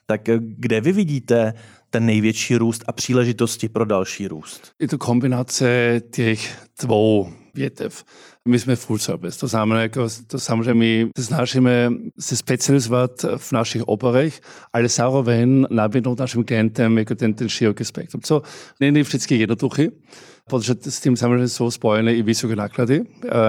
Tak 0.07 0.29
eh, 0.29 0.39
kde 0.41 0.81
vy 0.81 0.93
vidíte 0.93 1.55
ten 1.93 2.07
největší 2.07 2.57
růst 2.57 2.85
a 2.87 2.93
příležitosti 2.93 3.69
pro 3.69 3.85
další 3.85 4.29
růst? 4.29 4.73
Je 4.81 4.89
to 4.89 4.99
kombinace 4.99 6.01
těch 6.11 6.59
dvou 6.83 7.29
větev. 7.55 8.05
My 8.49 8.59
jsme 8.59 8.77
full 8.77 8.99
service, 8.99 9.39
to 9.39 9.47
znamená, 9.47 9.83
jako, 9.83 10.09
to 10.27 10.41
samozřejmě 10.41 10.75
my 10.75 11.11
snažíme 11.19 11.93
se 12.21 12.37
specializovat 12.37 13.11
v 13.37 13.53
našich 13.53 13.83
oborech, 13.83 14.41
ale 14.73 14.89
zároveň 14.89 15.67
nabídnout 15.71 16.19
našim 16.19 16.45
klientem 16.45 16.99
jako 16.99 17.15
ten, 17.15 17.35
ten 17.35 17.49
široký 17.49 17.85
spektrum. 17.85 18.23
Co 18.23 18.43
není 18.81 19.03
vždycky 19.03 19.37
jednoduché, 19.37 19.89
protože 20.49 20.75
s 20.81 21.01
tím 21.01 21.17
samozřejmě 21.17 21.49
jsou 21.49 21.71
spojené 21.71 22.15
i 22.15 22.23
vysoké 22.23 22.57
náklady. 22.57 23.03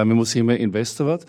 My 0.04 0.14
musíme 0.14 0.56
investovat, 0.56 1.26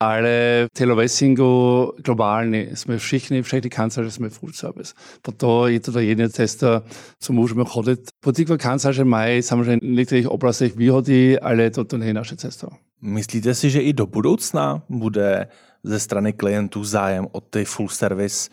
ale 0.00 0.66
telovessingu 0.76 1.92
globálně 2.04 2.68
jsme 2.74 2.98
všichni, 2.98 3.42
všechny 3.42 3.70
kanceláře 3.70 4.10
jsme 4.10 4.28
full 4.28 4.52
service. 4.52 4.94
Proto 5.22 5.66
je 5.66 5.80
to 5.80 5.98
jediná 5.98 6.28
cesta, 6.28 6.82
co 7.20 7.32
můžeme 7.32 7.64
chodit. 7.64 8.00
Podnikové 8.20 8.58
kanceláře 8.58 9.04
mají 9.04 9.42
samozřejmě 9.42 9.80
v 9.82 9.90
některých 9.90 10.28
oblastech 10.28 10.76
výhody, 10.76 11.40
ale 11.40 11.70
to, 11.70 11.84
to 11.84 11.98
není 11.98 12.12
naše 12.12 12.36
cesta. 12.36 12.68
Myslíte 13.02 13.54
si, 13.54 13.70
že 13.70 13.80
i 13.80 13.92
do 13.92 14.06
budoucna 14.06 14.82
bude 14.88 15.48
ze 15.82 16.00
strany 16.00 16.32
klientů 16.32 16.84
zájem 16.84 17.26
o 17.32 17.40
ty 17.40 17.64
full 17.64 17.88
service 17.88 18.50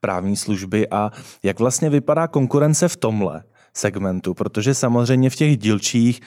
právní 0.00 0.36
služby 0.36 0.88
a 0.88 1.10
jak 1.42 1.58
vlastně 1.58 1.90
vypadá 1.90 2.26
konkurence 2.26 2.88
v 2.88 2.96
tomhle 2.96 3.44
segmentu? 3.76 4.34
Protože 4.34 4.74
samozřejmě 4.74 5.30
v 5.30 5.36
těch 5.36 5.56
dílčích 5.56 6.20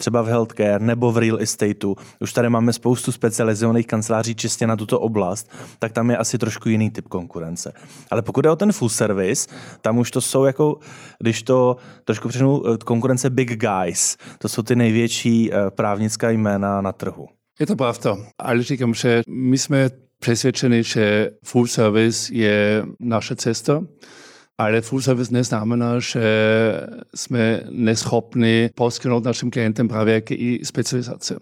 třeba 0.00 0.22
v 0.22 0.26
healthcare 0.26 0.78
nebo 0.78 1.12
v 1.12 1.18
real 1.18 1.38
estateu, 1.40 1.96
už 2.20 2.32
tady 2.32 2.48
máme 2.48 2.72
spoustu 2.72 3.12
specializovaných 3.12 3.86
kanceláří 3.86 4.34
čistě 4.34 4.66
na 4.66 4.76
tuto 4.76 5.00
oblast, 5.00 5.50
tak 5.78 5.92
tam 5.92 6.10
je 6.10 6.16
asi 6.16 6.38
trošku 6.38 6.68
jiný 6.68 6.90
typ 6.90 7.08
konkurence. 7.08 7.72
Ale 8.10 8.22
pokud 8.22 8.44
je 8.44 8.50
o 8.50 8.56
ten 8.56 8.72
full 8.72 8.88
service, 8.88 9.48
tam 9.80 9.98
už 9.98 10.10
to 10.10 10.20
jsou 10.20 10.44
jako, 10.44 10.78
když 11.18 11.42
to 11.42 11.76
trošku 12.04 12.28
přešnu, 12.28 12.62
eh, 12.66 12.78
konkurence 12.78 13.30
big 13.30 13.60
guys. 13.60 14.16
To 14.38 14.48
jsou 14.48 14.62
ty 14.62 14.76
největší 14.76 15.52
eh, 15.52 15.70
právnická 15.70 16.30
jména 16.30 16.80
na 16.80 16.92
trhu. 16.92 17.26
Je 17.60 17.66
to 17.66 17.76
pravda, 17.76 18.16
ale 18.38 18.62
říkám, 18.62 18.94
že 18.94 19.22
my 19.28 19.58
jsme 19.58 19.90
přesvědčeni, 20.18 20.82
že 20.82 21.30
full 21.44 21.66
service 21.66 22.34
je 22.34 22.84
naša 23.00 23.36
cesta. 23.36 23.82
Ale 24.60 24.80
full 24.80 25.00
service 25.00 25.32
neznamená, 25.32 26.00
že 26.00 26.20
jsme 27.14 27.60
neschopni 27.70 28.70
poskytnout 28.74 29.24
našim 29.24 29.50
klientem 29.50 29.88
právě 29.88 30.22
i 30.30 30.64
specializace. 30.64 31.36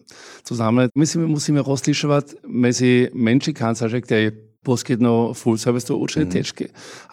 To 0.49 0.55
znamená, 0.55 0.89
my 0.95 1.07
si 1.07 1.19
musíme 1.19 1.63
rozlišovat 1.63 2.25
mezi 2.47 3.11
menší 3.15 3.55
kanceláře, 3.55 4.01
které 4.01 4.31
poskytnou 4.69 5.33
full 5.33 5.57
service 5.57 5.89
to 5.89 5.97
určite 5.97 6.29
mm. 6.29 6.31
tečke. 6.31 6.67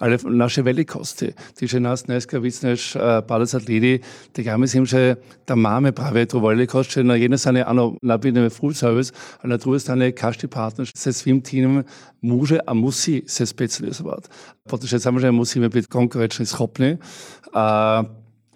Ale 0.03 0.19
naše 0.27 0.59
velikosti, 0.59 1.31
že 1.55 1.79
nás 1.79 2.03
dneska 2.03 2.39
víc 2.39 2.59
než 2.61 2.97
50 2.99 3.63
lidí, 3.71 4.03
tak 4.35 4.51
ja 4.51 4.59
myslím, 4.59 4.83
že 4.83 5.15
tam 5.47 5.63
máme 5.63 5.95
práve 5.95 6.27
tú 6.27 6.43
veľkosť, 6.43 6.99
že 6.99 7.01
na 7.07 7.15
jednej 7.15 7.39
strane 7.39 7.63
áno, 7.63 7.95
nabídneme 8.03 8.51
full 8.51 8.75
service, 8.75 9.15
a 9.39 9.47
na 9.47 9.55
druhej 9.55 9.79
strane 9.79 10.11
každý 10.11 10.51
partner 10.51 10.83
se 10.91 11.13
svým 11.13 11.39
týmem 11.39 11.87
môže 12.19 12.59
a 12.59 12.73
musí 12.73 13.23
se 13.27 13.45
specializovat. 13.45 14.27
Protože 14.67 14.99
samozřejmě 14.99 15.31
musíme 15.31 15.69
být 15.69 15.87
konkurenčně 15.87 16.45
schopni. 16.45 16.97
A 17.53 18.03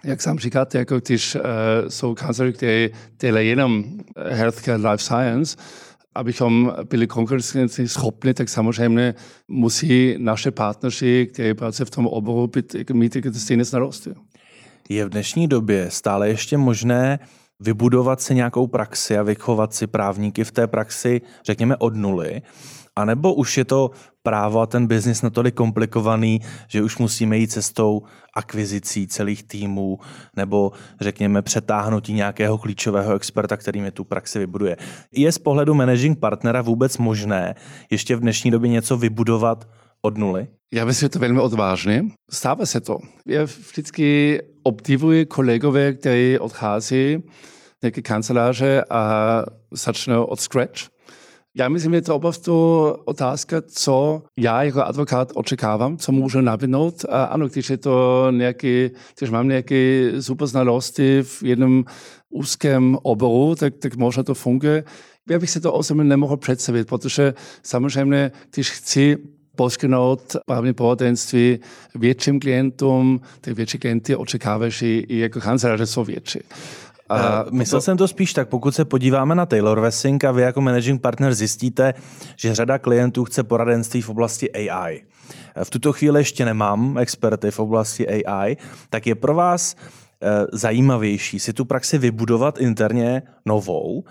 jak 0.04 0.22
sám 0.22 0.40
říkáte, 0.40 0.78
jako 0.78 1.00
když 1.00 1.36
uh, 1.36 1.42
jsou 1.88 2.16
kanceláře, 2.16 2.52
které 2.52 2.90
dělají 3.20 3.50
jenom 3.50 3.84
healthcare, 4.16 4.90
life 4.92 5.04
science, 5.04 5.58
abychom 6.20 6.74
byli 6.90 7.08
konkurenčně 7.08 7.68
schopni, 7.88 8.34
tak 8.34 8.50
samozřejmě 8.50 9.16
musí 9.48 10.16
naše 10.18 10.52
partneři, 10.52 11.30
které 11.34 11.54
pracují 11.54 11.86
v 11.86 11.90
tom 11.90 12.08
oboru, 12.08 12.48
být, 12.48 12.92
mít 12.92 13.18
stejné 13.38 13.64
znalosti. 13.64 14.10
Je 14.90 15.06
v 15.06 15.10
dnešní 15.10 15.48
době 15.48 15.92
stále 15.92 16.30
ještě 16.30 16.58
možné 16.58 17.20
vybudovat 17.60 18.22
si 18.22 18.36
nějakou 18.36 18.68
praxi 18.68 19.18
a 19.18 19.24
vychovat 19.24 19.74
si 19.74 19.88
právníky 19.88 20.44
v 20.44 20.52
té 20.52 20.68
praxi, 20.68 21.22
řekněme, 21.46 21.78
od 21.78 21.96
nuly, 21.96 22.42
a 23.00 23.06
nebo 23.06 23.34
už 23.34 23.58
je 23.58 23.66
to 23.66 23.92
právo 24.24 24.60
a 24.60 24.66
ten 24.66 24.88
biznis 24.88 25.22
natolik 25.22 25.56
komplikovaný, 25.56 26.42
že 26.68 26.84
už 26.84 26.98
musíme 26.98 27.38
jít 27.38 27.52
cestou 27.52 28.02
akvizicí 28.36 29.08
celých 29.08 29.44
týmů 29.44 30.00
nebo 30.36 30.72
řekněme 31.02 31.42
přetáhnutí 31.42 32.14
nějakého 32.14 32.58
klíčového 32.58 33.16
experta, 33.16 33.58
který 33.58 33.82
mi 33.82 33.92
tu 33.92 34.04
praxi 34.04 34.40
vybuduje. 34.40 34.78
Je 35.12 35.32
z 35.32 35.38
pohledu 35.38 35.74
managing 35.74 36.20
partnera 36.20 36.62
vůbec 36.62 36.98
možné 36.98 37.56
ještě 37.92 38.16
v 38.16 38.20
dnešní 38.20 38.52
době 38.52 38.70
něco 38.70 38.98
vybudovat 38.98 39.68
od 40.02 40.18
nuly? 40.18 40.48
Já 40.74 40.86
myslím, 40.86 41.06
že 41.06 41.10
to 41.10 41.20
velmi 41.20 41.40
odvážně. 41.40 42.06
Stává 42.32 42.66
se 42.66 42.82
to. 42.82 42.98
Já 43.28 43.44
vždycky 43.44 44.40
obdivuji 44.64 45.26
kolegové, 45.26 45.94
kteří 45.94 46.40
odchází 46.40 47.24
nějaké 47.84 48.02
kanceláře 48.02 48.84
a 48.90 49.44
začnou 49.72 50.24
od 50.24 50.40
scratch 50.40 50.99
Ja 51.60 51.68
je 51.68 52.02
to 52.02 52.16
opravdu 52.16 52.88
otázka, 53.06 53.62
co 53.68 54.24
já 54.38 54.64
jako 54.64 54.84
advokát 54.84 55.32
očekávám, 55.36 55.98
co 55.98 56.12
můžu 56.12 56.42
nabídnout. 56.42 57.06
Ano, 57.10 57.48
když 57.48 57.70
je 57.70 57.78
to 57.78 58.28
nějaký, 58.32 58.90
když 59.18 59.30
mám 59.30 59.48
nějaké 59.48 60.12
super 60.22 60.48
znalosti 60.48 61.24
v 61.24 61.44
jednom 61.44 61.86
úzkém 62.30 62.98
oboru, 63.04 63.56
tak, 63.56 63.74
tak 63.76 63.96
možná 63.96 64.24
to 64.24 64.34
funguje. 64.34 64.84
Já 65.30 65.40
bych 65.40 65.50
si 65.50 65.60
to 65.60 65.74
osobně 65.74 66.04
nemohl 66.04 66.38
představit, 66.38 66.88
protože 66.88 67.34
samozřejmě, 67.64 68.32
když 68.54 68.72
chci 68.72 69.18
poskytnout 69.56 70.36
právní 70.46 70.74
poradenství 70.74 71.60
větším 71.96 72.40
klientům, 72.40 73.22
tak 73.42 73.54
větší 73.54 73.78
klienty 73.78 74.16
očekávají, 74.16 74.72
že 74.72 74.88
i 74.88 75.18
jako 75.18 75.40
kanceláře 75.40 75.86
jsou 75.86 76.04
větší. 76.04 76.40
A 77.10 77.46
Myslel 77.52 77.82
to... 77.82 77.86
jsem 77.86 77.98
to 77.98 78.08
spíš 78.08 78.34
tak, 78.34 78.50
pokud 78.50 78.76
se 78.76 78.86
podíváme 78.86 79.36
na 79.36 79.46
Taylor 79.46 79.80
Wessing 79.80 80.24
a 80.24 80.32
vy 80.32 80.42
jako 80.42 80.62
managing 80.62 81.02
partner 81.02 81.34
zjistíte, 81.34 81.94
že 82.36 82.56
řada 82.56 82.78
klientů 82.78 83.26
chce 83.26 83.44
poradenství 83.44 84.02
v 84.02 84.10
oblasti 84.10 84.52
AI. 84.52 85.02
V 85.64 85.70
tuto 85.70 85.94
chvíli 85.94 86.20
ještě 86.20 86.46
nemám 86.46 86.98
experty 86.98 87.52
v 87.52 87.60
oblasti 87.60 88.26
AI, 88.26 88.58
tak 88.90 89.08
je 89.08 89.16
pro 89.16 89.36
vás 89.36 89.76
eh, 90.22 90.46
zajímavější 90.54 91.40
si 91.40 91.54
tu 91.54 91.66
praxi 91.66 91.98
vybudovat 91.98 92.58
interně 92.60 93.22
novou, 93.46 94.04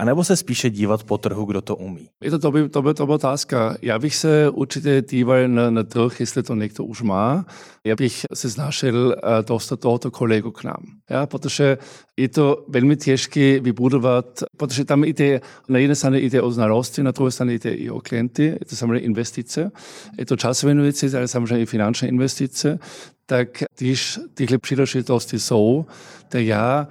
A 0.00 0.04
nebo 0.04 0.24
se 0.24 0.36
spíše 0.36 0.70
dívat 0.70 1.04
po 1.04 1.18
trhu, 1.18 1.44
kdo 1.44 1.60
to 1.60 1.76
umí? 1.76 2.08
Je 2.22 2.30
to 2.30 2.38
dobrý, 2.38 2.62
dobrý, 2.72 2.94
dobrá 2.94 3.14
otázka. 3.14 3.76
Já 3.82 3.98
bych 3.98 4.16
se 4.16 4.50
určitě 4.50 5.02
díval 5.08 5.48
na, 5.48 5.70
na 5.70 5.82
trh, 5.82 6.20
jestli 6.20 6.42
to 6.42 6.54
někdo 6.54 6.84
už 6.84 7.02
má. 7.02 7.46
Já 7.84 7.96
bych 7.96 8.26
se 8.34 8.50
snažil 8.50 9.16
dostat 9.46 9.80
tohoto 9.80 10.10
kolegu 10.10 10.50
k 10.50 10.64
nám. 10.64 10.82
Ja, 11.10 11.26
protože 11.26 11.78
je 12.16 12.28
to 12.28 12.64
velmi 12.68 12.96
těžké 12.96 13.60
vybudovat, 13.60 14.42
protože 14.56 14.84
tam 14.84 15.04
jde, 15.04 15.40
na 15.68 15.78
jedné 15.78 15.94
straně 15.94 16.18
jde 16.18 16.42
o 16.42 16.50
znalosti, 16.50 17.02
na 17.02 17.10
druhé 17.10 17.30
straně 17.30 17.54
jde 17.54 17.70
i 17.70 17.90
o 17.90 18.00
klienty, 18.00 18.44
je 18.44 18.66
to 18.68 18.76
samozřejmě 18.76 18.98
investice, 18.98 19.70
je 20.18 20.26
to 20.26 20.36
časové 20.36 20.72
investice, 20.72 21.18
ale 21.18 21.28
samozřejmě 21.28 21.62
i 21.62 21.66
finanční 21.66 22.08
investice, 22.08 22.78
tak 23.26 23.48
když 23.78 24.18
tyhle 24.34 24.58
příležitosti 24.58 25.38
jsou, 25.38 25.86
tak 26.28 26.42
já 26.42 26.88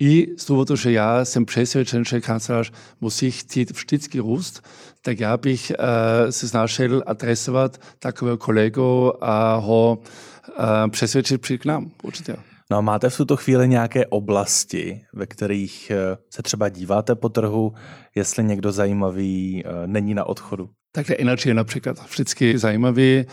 i 0.00 0.26
z 0.38 0.46
důvodu, 0.46 0.76
že 0.76 0.92
já 0.92 1.24
jsem 1.24 1.44
přesvědčen, 1.44 2.04
že 2.04 2.20
kancelář 2.20 2.72
musí 3.00 3.30
chtít 3.30 3.70
vždycky 3.70 4.18
růst, 4.18 4.64
tak 5.02 5.20
já 5.20 5.36
bych 5.36 5.72
uh, 5.78 6.30
se 6.30 6.48
snažil 6.48 7.02
adresovat 7.06 7.80
takového 7.98 8.36
kolegu 8.36 9.12
a 9.24 9.54
ho 9.54 9.98
uh, 9.98 10.90
přesvědčit 10.90 11.40
přijít 11.40 11.58
k 11.58 11.64
nám, 11.64 11.90
určitě. 12.02 12.36
No 12.70 12.76
a 12.76 12.80
máte 12.80 13.10
v 13.10 13.16
tuto 13.16 13.36
chvíli 13.36 13.68
nějaké 13.68 14.06
oblasti, 14.06 15.00
ve 15.12 15.26
kterých 15.26 15.90
eh, 15.90 16.16
se 16.30 16.42
třeba 16.42 16.68
díváte 16.68 17.14
po 17.14 17.28
trhu, 17.28 17.72
jestli 18.14 18.44
někdo 18.44 18.72
zajímavý 18.72 19.64
není 19.86 20.14
na 20.14 20.24
odchodu? 20.24 20.70
Takže 20.92 21.16
energie 21.16 21.50
je 21.50 21.54
například 21.54 21.96
vždycky 22.10 22.58
zajímavý. 22.58 23.24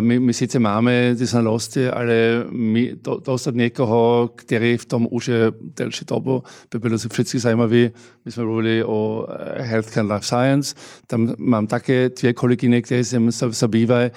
My, 0.00 0.20
my 0.20 0.34
sice 0.34 0.58
máme 0.58 1.14
ty 1.18 1.26
znalosti, 1.26 1.88
ale 1.88 2.14
my 2.50 2.96
to, 2.96 3.20
dostat 3.24 3.54
někoho, 3.54 4.30
který 4.34 4.76
v 4.76 4.84
tom 4.84 5.08
už 5.10 5.28
je 5.28 5.52
delší 5.76 6.04
dobu, 6.04 6.42
by 6.72 6.78
bylo 6.78 6.96
vždycky 6.96 7.38
zajímavý. 7.38 7.90
My 8.24 8.32
jsme 8.32 8.44
mluvili 8.44 8.84
o 8.84 9.26
eh, 9.28 9.62
healthcare 9.62 10.00
and 10.00 10.12
life 10.12 10.26
science. 10.26 10.74
Tam 11.06 11.34
mám 11.38 11.66
také 11.66 12.08
dvě 12.08 12.32
kolegyně, 12.32 12.82
které 12.82 13.04
se 13.04 13.20
zabývají, 13.50 14.10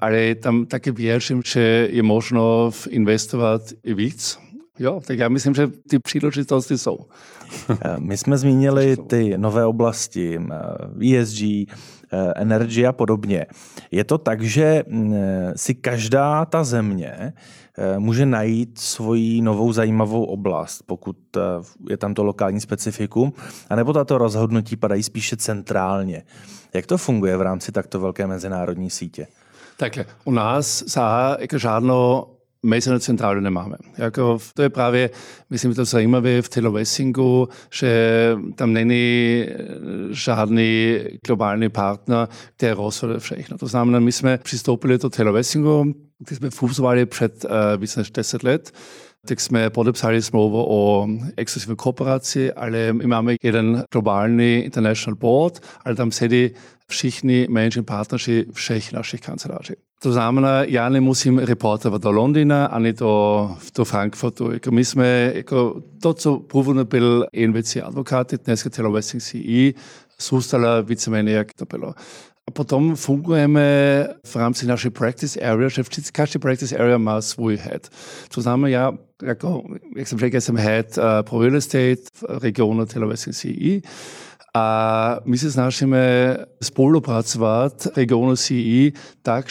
ale 0.00 0.34
tam 0.34 0.66
také 0.66 0.92
věřím, 0.92 1.42
že 1.46 1.88
je 1.90 2.02
možno 2.02 2.70
investovat 2.90 3.62
i 3.84 3.94
víc. 3.94 4.38
Jo, 4.78 5.00
tak 5.06 5.18
já 5.18 5.28
myslím, 5.28 5.54
že 5.54 5.70
ty 5.88 5.98
příležitosti 5.98 6.78
jsou. 6.78 6.98
My 7.98 8.16
jsme 8.16 8.38
zmínili 8.38 8.96
ty 9.06 9.38
nové 9.38 9.66
oblasti 9.66 10.40
ESG, 11.14 11.42
Eh, 12.12 12.32
energy 12.36 12.86
a 12.86 12.92
podobně. 12.92 13.46
Je 13.90 14.04
to 14.04 14.18
tak, 14.18 14.42
že 14.42 14.84
mm, 14.88 15.14
si 15.56 15.74
každá 15.74 16.44
ta 16.44 16.64
země 16.64 17.32
eh, 17.78 17.98
může 17.98 18.26
najít 18.26 18.78
svoji 18.78 19.42
novou 19.42 19.72
zajímavou 19.72 20.24
oblast, 20.24 20.82
pokud 20.86 21.16
eh, 21.36 21.40
je 21.90 21.96
tam 21.96 22.14
to 22.14 22.24
lokální 22.24 22.60
specifikum, 22.60 23.32
anebo 23.70 23.92
tato 23.92 24.18
rozhodnutí 24.18 24.76
padají 24.76 25.02
spíše 25.02 25.36
centrálně. 25.36 26.22
Jak 26.74 26.86
to 26.86 26.98
funguje 26.98 27.36
v 27.36 27.42
rámci 27.42 27.72
takto 27.72 28.00
velké 28.00 28.26
mezinárodní 28.26 28.90
sítě? 28.90 29.26
Takhle, 29.76 30.04
u 30.24 30.30
nás 30.30 30.82
za 30.86 31.36
jako 31.40 31.58
žádnou 32.66 32.76
Masonet 32.76 33.02
centrálu 33.02 33.40
nemáme. 33.40 33.76
Jako, 33.98 34.38
to 34.54 34.62
je 34.62 34.70
právě, 34.70 35.10
myslím, 35.50 35.74
to 35.74 35.84
zajímavé 35.84 36.42
v 36.42 36.48
Telewessingu, 36.48 37.48
že 37.72 38.36
tam 38.54 38.72
není 38.72 39.46
žádný 40.10 40.98
globální 41.26 41.68
partner, 41.68 42.28
který 42.56 42.72
rozhoduje 42.72 43.18
všechno. 43.18 43.58
To 43.58 43.66
znamená, 43.66 44.00
my 44.00 44.12
jsme 44.12 44.38
přistoupili 44.38 44.98
do 44.98 45.10
Telewessingu, 45.10 45.94
když 46.18 46.38
jsme 46.38 46.50
fúzovali 46.50 47.06
před 47.06 47.44
uh, 47.44 47.80
více 47.80 48.00
než 48.00 48.10
10 48.10 48.42
let, 48.42 48.72
tak 49.26 49.40
jsme 49.40 49.70
podepsali 49.70 50.22
smlouvu 50.22 50.64
o 50.68 51.08
exkluzivní 51.36 51.76
kooperaci, 51.76 52.52
ale 52.52 52.92
my 52.92 53.06
máme 53.06 53.34
jeden 53.42 53.84
globální 53.92 54.58
international 54.58 55.16
board, 55.16 55.60
ale 55.84 55.94
tam 55.94 56.10
sedí 56.10 56.50
všichni 56.88 57.46
managing 57.50 57.86
partneři 57.86 58.46
všech 58.52 58.92
našich 58.92 59.20
kanceláří. 59.20 59.74
To 60.02 60.12
znamená, 60.12 60.64
já 60.64 60.88
nemusím 60.88 61.38
reportovat 61.38 62.02
do 62.02 62.10
Londýna 62.10 62.66
ani 62.66 62.92
do, 62.92 63.50
do 63.76 63.84
Frankfurtu. 63.84 64.52
Jako 64.52 64.70
my 64.70 64.84
jsme, 64.84 65.32
jako 65.34 65.82
to, 66.02 66.14
co 66.14 66.38
původně 66.38 66.84
byl 66.84 67.26
NVC 67.46 67.76
advokáty, 67.76 68.38
dneska 68.44 68.70
Taylor 68.70 68.92
Westing 68.92 69.22
CE, 69.22 69.72
zůstala 70.20 70.80
víceméně 70.80 71.32
jak 71.32 71.52
to 71.52 71.64
bylo. 71.64 71.94
A 72.48 72.50
potom 72.52 72.96
fungujeme 72.96 74.06
v 74.26 74.36
rámci 74.36 74.66
naší 74.66 74.90
practice 74.90 75.40
area, 75.40 75.68
že 75.68 75.82
vždycky 75.82 76.12
každý 76.12 76.38
practice 76.38 76.76
area 76.76 76.98
má 76.98 77.22
svůj 77.22 77.56
head. 77.56 77.88
To 78.34 78.40
znamená, 78.40 78.68
já, 78.68 78.92
jako, 79.22 79.62
jak 79.96 80.08
jsem 80.08 80.18
řekl, 80.18 80.40
jsem 80.40 80.56
head 80.56 80.98
uh, 80.98 81.04
pro 81.22 81.40
real 81.40 81.56
estate 81.56 82.02
v 82.14 82.42
regionu 82.42 82.86
Taylor 82.86 83.10
Westing 83.10 83.36
CE. 83.36 83.80
A 84.58 85.20
my 85.24 85.38
se 85.38 85.52
snažíme 85.52 86.36
spolupracovat 86.62 87.86
regionu 87.96 88.36
CE 88.36 88.90
tak, 89.22 89.48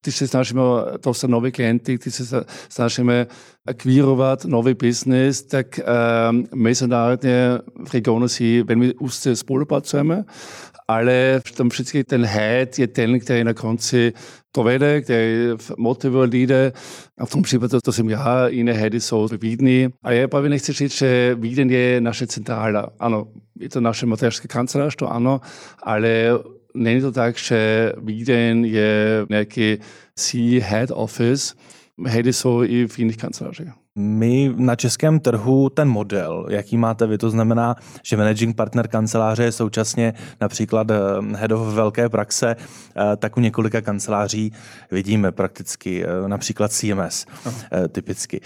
že 0.00 0.08
když 0.08 0.16
se 0.16 0.28
snažíme 0.28 0.60
dostat 1.04 1.30
nové 1.30 1.50
klienty, 1.50 1.98
když 1.98 2.14
se 2.14 2.44
snažíme 2.68 3.26
akvírovat 3.66 4.44
nový 4.44 4.74
business, 4.74 5.42
tak 5.42 5.80
um, 6.30 6.46
mezinárodně 6.54 7.58
v 7.88 7.94
regionu 7.94 8.28
CE 8.28 8.62
velmi 8.62 8.94
úzce 8.94 9.36
spolupracujeme 9.36 10.24
ale 10.90 11.40
tam 11.56 11.68
vždycky 11.68 12.04
ten 12.04 12.24
head 12.24 12.78
je 12.78 12.86
ten, 12.86 13.20
který 13.20 13.44
na 13.44 13.54
konci 13.54 14.12
to 14.52 14.62
vede, 14.62 15.00
který 15.00 15.48
motivuje 15.78 16.28
lidi. 16.28 16.72
A 17.18 17.26
v 17.26 17.30
tom 17.30 17.42
případě 17.42 17.76
to 17.84 17.92
jsem 17.92 18.10
já, 18.10 18.48
jiné 18.48 18.72
heady 18.72 19.00
jsou 19.00 19.28
v 19.28 19.32
Vídni. 19.32 19.90
A 20.02 20.12
já 20.12 20.28
právě 20.28 20.50
nechci 20.50 20.72
říct, 20.72 20.92
že 20.92 21.36
Víden 21.38 21.70
je 21.70 22.00
naše 22.00 22.26
centrála. 22.26 22.90
Ano, 22.98 23.26
je 23.60 23.68
to 23.68 23.80
naše 23.80 24.06
mateřské 24.06 24.48
kancelář, 24.48 24.96
to 24.96 25.12
ano, 25.12 25.40
ale 25.82 26.30
není 26.74 27.00
to 27.00 27.12
tak, 27.12 27.36
že 27.36 27.92
Víden 28.02 28.64
je 28.64 29.26
nějaký 29.30 29.78
C-head 30.14 30.90
office, 30.92 31.54
heady 32.06 32.32
jsou 32.32 32.62
i 32.62 32.86
v 32.86 32.98
jiných 32.98 33.16
kancelářích. 33.16 33.68
My 33.98 34.54
na 34.56 34.76
českém 34.76 35.20
trhu 35.20 35.70
ten 35.70 35.88
model, 35.88 36.46
jaký 36.50 36.76
máte 36.76 37.06
vy, 37.06 37.18
to 37.18 37.30
znamená, 37.30 37.76
že 38.02 38.16
managing 38.16 38.56
partner 38.56 38.88
kanceláře 38.88 39.44
je 39.44 39.52
současně 39.52 40.14
například 40.40 40.90
eh, 40.90 40.96
head 41.36 41.52
of 41.52 41.74
velké 41.74 42.08
praxe, 42.08 42.56
eh, 42.56 43.16
tak 43.16 43.36
u 43.36 43.40
několika 43.40 43.80
kanceláří 43.80 44.52
vidíme 44.90 45.32
prakticky 45.32 46.04
eh, 46.04 46.28
například 46.28 46.72
CMS 46.72 47.26
Aha. 47.44 47.88
typicky. 47.88 48.40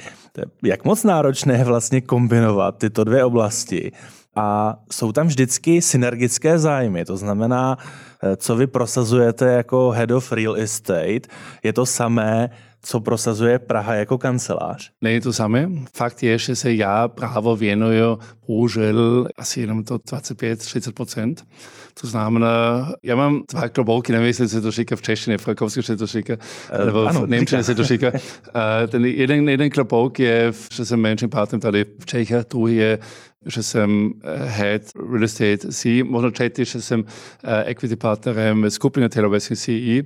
Jak 0.63 0.85
moc 0.85 1.05
náročné 1.05 1.59
je 1.59 1.65
vlastně 1.65 2.01
kombinovat 2.01 2.79
tyto 2.79 3.05
dvě 3.05 3.25
oblasti 3.25 3.93
a 4.37 4.77
jsou 4.93 5.13
tam 5.13 5.27
vždycky 5.27 5.83
synergické 5.83 6.59
zájmy, 6.59 7.05
to 7.05 7.17
znamená, 7.17 7.79
co 8.37 8.57
vy 8.57 8.67
prosazujete 8.67 9.47
jako 9.47 9.91
head 9.91 10.11
of 10.11 10.33
real 10.33 10.57
estate, 10.57 11.29
je 11.63 11.73
to 11.73 11.87
samé, 11.87 12.51
co 12.85 13.01
prosazuje 13.01 13.59
Praha 13.59 13.95
jako 13.95 14.19
kancelář? 14.19 14.91
Není 15.01 15.21
to 15.21 15.33
samé. 15.33 15.69
Fakt 15.97 16.23
je, 16.23 16.39
že 16.39 16.57
se 16.57 16.75
já 16.75 17.09
právo 17.09 17.57
věnuju 17.57 18.19
bohužel 18.47 19.29
asi 19.37 19.61
jenom 19.61 19.85
to 19.85 19.97
25-30%. 19.99 21.35
To 22.01 22.07
znamená, 22.07 22.93
já 23.03 23.17
mám 23.17 23.43
dva 23.53 23.69
klobouky, 23.69 24.13
nevím, 24.13 24.27
jestli 24.27 24.49
se 24.49 24.61
to 24.61 24.71
říká 24.71 24.97
v 24.97 25.03
češtině, 25.03 25.39
v 25.39 25.49
rakousku 25.49 25.83
se 25.83 25.97
to 25.97 26.07
říká, 26.07 26.35
uh, 26.81 26.87
nebo 26.87 27.09
v 27.09 27.29
Němčině 27.29 27.65
se 27.65 27.75
to 27.75 27.85
říká. 27.85 28.13
uh, 28.13 28.21
ten 28.89 29.05
jeden, 29.05 29.49
jeden 29.49 29.71
klobouk 29.71 30.19
je, 30.21 30.53
že 30.73 30.85
jsem 30.85 31.01
managing 31.03 31.33
partner 31.33 31.61
tady 31.61 31.85
v 31.99 32.07
Čechách, 32.07 32.45
druhý 32.51 32.77
je 32.77 32.99
že 33.47 33.63
jsem 33.63 34.13
eh, 34.23 34.45
head 34.45 34.83
real 35.13 35.25
estate 35.25 35.73
C, 35.73 36.03
možno 36.03 36.31
třetí, 36.31 36.65
že 36.65 36.83
jsem 36.83 37.05
equity 37.65 37.97
partnerem 37.97 38.71
skupiny 38.71 39.09
Taylor 39.09 39.41
CE 39.41 40.03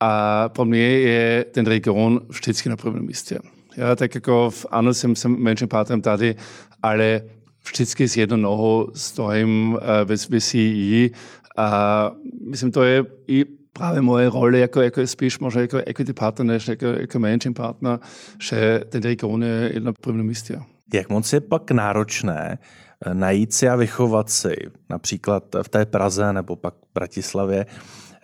a 0.00 0.48
pro 0.48 0.64
mě 0.64 0.88
je 0.88 1.44
ten 1.44 1.66
region 1.66 2.20
vždycky 2.28 2.68
na 2.68 2.76
prvním 2.76 3.06
místě. 3.06 3.38
Ja, 3.76 3.96
tak 3.96 4.14
jako 4.14 4.50
v, 4.50 4.66
ano, 4.70 4.94
jsem, 4.94 5.16
jsem 5.16 5.42
managing 5.42 5.70
partnerem 5.70 6.00
tady, 6.00 6.34
ale 6.82 7.22
vždycky 7.68 8.08
s 8.08 8.16
jednou 8.16 8.36
nohou 8.36 8.90
stojím 8.94 9.72
uh, 9.72 9.78
ve, 10.04 10.16
ve 10.30 10.40
CE 10.40 11.10
a 11.56 12.10
myslím, 12.50 12.72
to 12.72 12.82
je 12.82 13.04
i 13.28 13.44
právě 13.72 14.00
moje 14.00 14.30
role 14.30 14.58
jako, 14.58 14.80
jako 14.80 15.06
spíš 15.06 15.38
možná 15.38 15.60
jako 15.60 15.76
equity 15.86 16.12
partner, 16.12 16.46
než 16.46 16.68
jako, 16.68 16.86
jako 16.86 17.18
managing 17.18 17.56
partner, 17.56 17.98
že 18.42 18.80
ten 18.88 19.02
region 19.02 19.42
je 19.42 19.80
na 19.80 19.92
prvním 19.92 20.26
místě. 20.26 20.60
Jak 20.94 21.08
moc 21.08 21.32
je 21.32 21.40
pak 21.40 21.70
náročné 21.70 22.58
eh, 23.06 23.14
najít 23.14 23.52
si 23.52 23.68
a 23.68 23.76
vychovat 23.76 24.30
si, 24.30 24.56
například 24.90 25.44
v 25.62 25.68
té 25.68 25.86
Praze 25.86 26.32
nebo 26.32 26.56
pak 26.56 26.74
v 26.74 26.94
Bratislavě, 26.94 27.66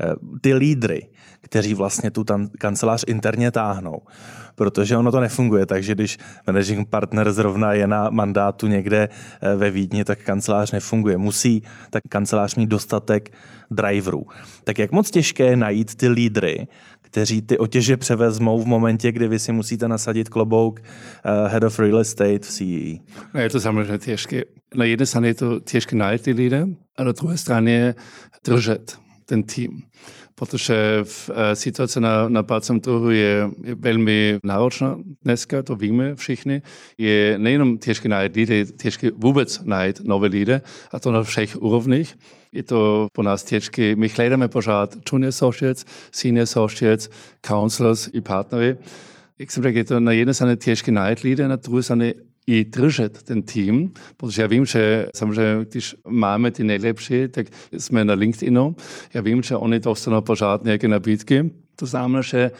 eh, 0.01 0.15
ty 0.41 0.55
lídry, 0.55 1.09
kteří 1.41 1.75
vlastně 1.75 2.11
tu 2.11 2.25
tam 2.25 2.49
kancelář 2.59 3.05
interně 3.07 3.51
táhnou. 3.51 4.01
Protože 4.55 4.97
ono 4.97 5.13
to 5.13 5.21
nefunguje, 5.21 5.67
takže 5.67 5.95
když 5.95 6.19
managing 6.47 6.89
partner 6.89 7.33
zrovna 7.33 7.73
je 7.73 7.87
na 7.87 8.11
mandátu 8.11 8.67
někde 8.67 9.09
eh, 9.09 9.57
ve 9.57 9.71
Vídni, 9.71 10.05
tak 10.05 10.19
kancelář 10.19 10.73
nefunguje. 10.73 11.17
Musí 11.17 11.63
tak 11.91 12.03
kancelář 12.09 12.55
mít 12.55 12.67
dostatek 12.67 13.31
driverů. 13.71 14.27
Tak 14.65 14.79
jak 14.79 14.93
moc 14.93 15.11
těžké 15.11 15.45
je 15.47 15.57
najít 15.57 15.95
ty 15.95 16.09
lídry, 16.09 16.67
kteří 17.15 17.43
ty 17.43 17.59
otěže 17.59 17.97
převezmou 17.97 18.63
v 18.63 18.67
momentě, 18.67 19.13
kdy 19.13 19.29
vy 19.29 19.39
si 19.39 19.53
musíte 19.53 19.89
nasadit 19.89 20.29
klobouk 20.29 20.81
uh, 20.81 21.49
Head 21.49 21.63
of 21.63 21.79
Real 21.79 22.01
Estate 22.01 22.39
v 22.39 22.51
CEE? 22.51 22.99
No 23.35 23.41
je 23.41 23.51
to 23.51 23.61
samozřejmě 23.61 23.99
těžké. 23.99 24.43
Na 24.75 24.85
jedné 24.85 25.07
straně 25.07 25.29
je 25.29 25.35
to 25.35 25.61
těžké 25.61 25.97
najít 25.97 26.23
ty 26.23 26.33
lidé, 26.33 26.67
a 26.97 27.05
na 27.05 27.13
druhé 27.13 27.39
straně 27.39 27.95
držet 28.47 28.99
ten 29.25 29.43
tým. 29.43 29.83
Protože 30.35 31.01
v, 31.03 31.31
uh, 31.31 31.37
situace 31.55 32.01
na, 32.01 32.29
na 32.29 32.43
pracovním 32.43 32.81
trhu 32.81 33.11
je, 33.11 33.51
je 33.65 33.75
velmi 33.75 34.39
náročná 34.45 34.99
dneska, 35.23 35.63
to 35.63 35.77
víme 35.77 36.15
všichni. 36.15 36.63
Je 36.99 37.39
nejenom 37.39 37.79
těžké 37.79 38.09
najít 38.09 38.37
lidi, 38.37 38.55
je 38.55 38.67
těžké 38.67 39.11
vůbec 39.17 39.61
najít 39.65 40.01
nové 40.05 40.29
lidi, 40.29 40.61
a 40.93 41.01
to 41.01 41.13
na 41.13 41.23
všech 41.23 41.63
úrovních. 41.63 42.19
Je 42.53 42.63
to 42.63 43.09
pro 43.13 43.23
nás 43.25 43.45
těžké. 43.45 43.97
My 43.97 44.09
hledáme 44.09 44.49
pořád 44.49 44.97
junior 45.13 45.29
associates, 45.29 45.85
senior 46.13 46.43
associates, 46.43 47.11
counselors 47.47 48.09
i 48.13 48.21
partnery. 48.21 48.77
Jak 49.39 49.51
jsem 49.51 49.63
řekl, 49.63 49.79
je 49.79 49.85
to 49.85 50.01
na 50.01 50.13
jedné 50.13 50.35
straně 50.35 50.57
těžké 50.57 50.93
najít 50.93 51.21
lidi, 51.21 51.43
na 51.43 51.57
druhé 51.57 51.83
straně 51.83 52.15
i 52.47 52.65
držet 52.65 53.23
ten 53.23 53.43
tým, 53.43 53.93
protože 54.17 54.43
já 54.43 54.49
vím, 54.49 54.67
že 54.67 55.07
samozřejmě, 55.17 55.65
když 55.71 55.97
máme 56.09 56.51
ty 56.51 56.65
nejlepší, 56.65 57.29
tak 57.29 57.47
jsme 57.73 58.05
na 58.05 58.15
LinkedInu, 58.15 58.77
já 59.15 59.21
vím, 59.21 59.43
že 59.43 59.57
oni 59.57 59.81
dostanou 59.81 60.21
pořád 60.21 60.65
nějaké 60.65 60.89
nabídky. 60.89 61.51
To 61.77 61.87
znamená, 61.87 62.23
že 62.23 62.51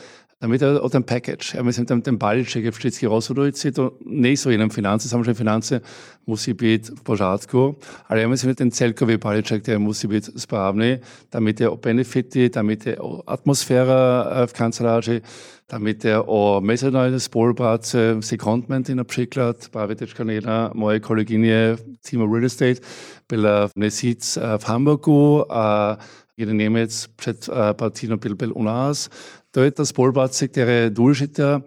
tam 0.45 0.53
je 0.53 0.81
o 0.81 0.89
ten 0.89 1.03
package. 1.03 1.57
Ja 1.57 1.63
myslím, 1.63 1.87
ten, 1.87 2.03
ten 2.03 2.17
balíček 2.17 2.65
je 2.65 2.71
vždycky 2.71 3.07
rozhodující. 3.07 3.73
To 3.73 3.97
nejsou 4.05 4.51
jenom 4.51 4.71
finance, 4.71 5.09
samozřejmě 5.09 5.35
finance 5.35 5.81
musí 6.27 6.53
být 6.53 6.89
v 6.89 7.03
pořádku, 7.03 7.77
ale 8.09 8.21
já 8.21 8.29
myslím, 8.29 8.51
že 8.51 8.55
ten 8.55 8.71
celkový 8.71 9.17
balíček, 9.17 9.63
který 9.63 9.79
musí 9.79 10.09
být 10.09 10.31
správný, 10.37 10.99
tam 11.29 11.49
je 11.49 11.69
o 11.69 11.77
benefity, 11.77 12.51
tam 12.51 12.71
je 12.71 12.77
o 13.01 13.23
atmosféra 13.27 14.25
v 14.47 14.53
kanceláři, 14.53 15.23
tam 15.67 15.87
je 15.87 15.97
o 16.27 16.61
mezinárodní 16.61 17.21
spolupráce, 17.21 18.17
secondmenty 18.21 18.95
například. 18.95 19.57
Právě 19.71 19.97
teďka 19.97 20.25
jedna 20.31 20.71
moje 20.75 21.01
kolegyně 21.01 21.77
v 21.77 22.11
týmu 22.11 22.35
Real 22.35 22.45
Estate 22.45 22.81
byla 23.29 23.69
v 23.69 23.71
měsíc 23.77 24.39
v 24.59 24.69
Hamburgu 24.69 25.53
a 25.53 25.99
jeden 26.37 26.57
Němec 26.57 27.07
před 27.07 27.49
pár 27.73 27.91
týdny 27.91 28.17
byl, 28.17 28.35
byl 28.35 28.53
u 28.55 28.63
nás 28.63 29.11
to 29.55 29.63
je 29.63 29.71
ta 29.71 29.85
spolupráce, 29.85 30.49
která 30.49 30.71
je 30.71 30.91
důležitá 30.91 31.63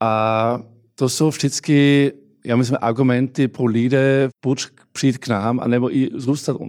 a 0.00 0.58
to 0.94 1.08
jsou 1.08 1.28
vždycky, 1.28 2.12
já 2.44 2.56
myslím, 2.56 2.78
argumenty 2.80 3.48
pro 3.48 3.64
lidé 3.64 4.28
buď 4.44 4.66
přijít 4.92 5.18
k 5.18 5.28
nám, 5.28 5.60
anebo 5.60 5.96
i 5.96 6.10
zůstat 6.14 6.56
u 6.60 6.64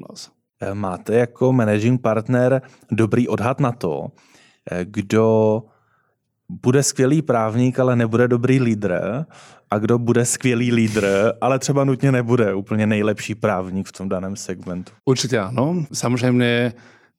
máte 0.73 1.15
jako 1.15 1.53
managing 1.53 2.01
partner 2.01 2.61
dobrý 2.91 3.27
odhad 3.27 3.59
na 3.59 3.71
to, 3.71 4.07
eh, 4.71 4.85
kdo 4.89 5.63
bude 6.49 6.83
skvělý 6.83 7.21
právník, 7.21 7.79
ale 7.79 7.95
nebude 7.95 8.27
dobrý 8.27 8.59
lídr, 8.59 9.25
a 9.71 9.77
kdo 9.77 9.97
bude 9.97 10.25
skvělý 10.25 10.71
lídr, 10.71 11.33
ale 11.41 11.59
třeba 11.59 11.83
nutně 11.83 12.11
nebude 12.11 12.53
úplně 12.53 12.87
nejlepší 12.87 13.35
právník 13.35 13.87
v 13.87 13.91
tom 13.91 14.09
daném 14.09 14.35
segmentu. 14.35 14.91
Určitě 15.05 15.39
ano. 15.39 15.85
Samozřejmě 15.93 16.73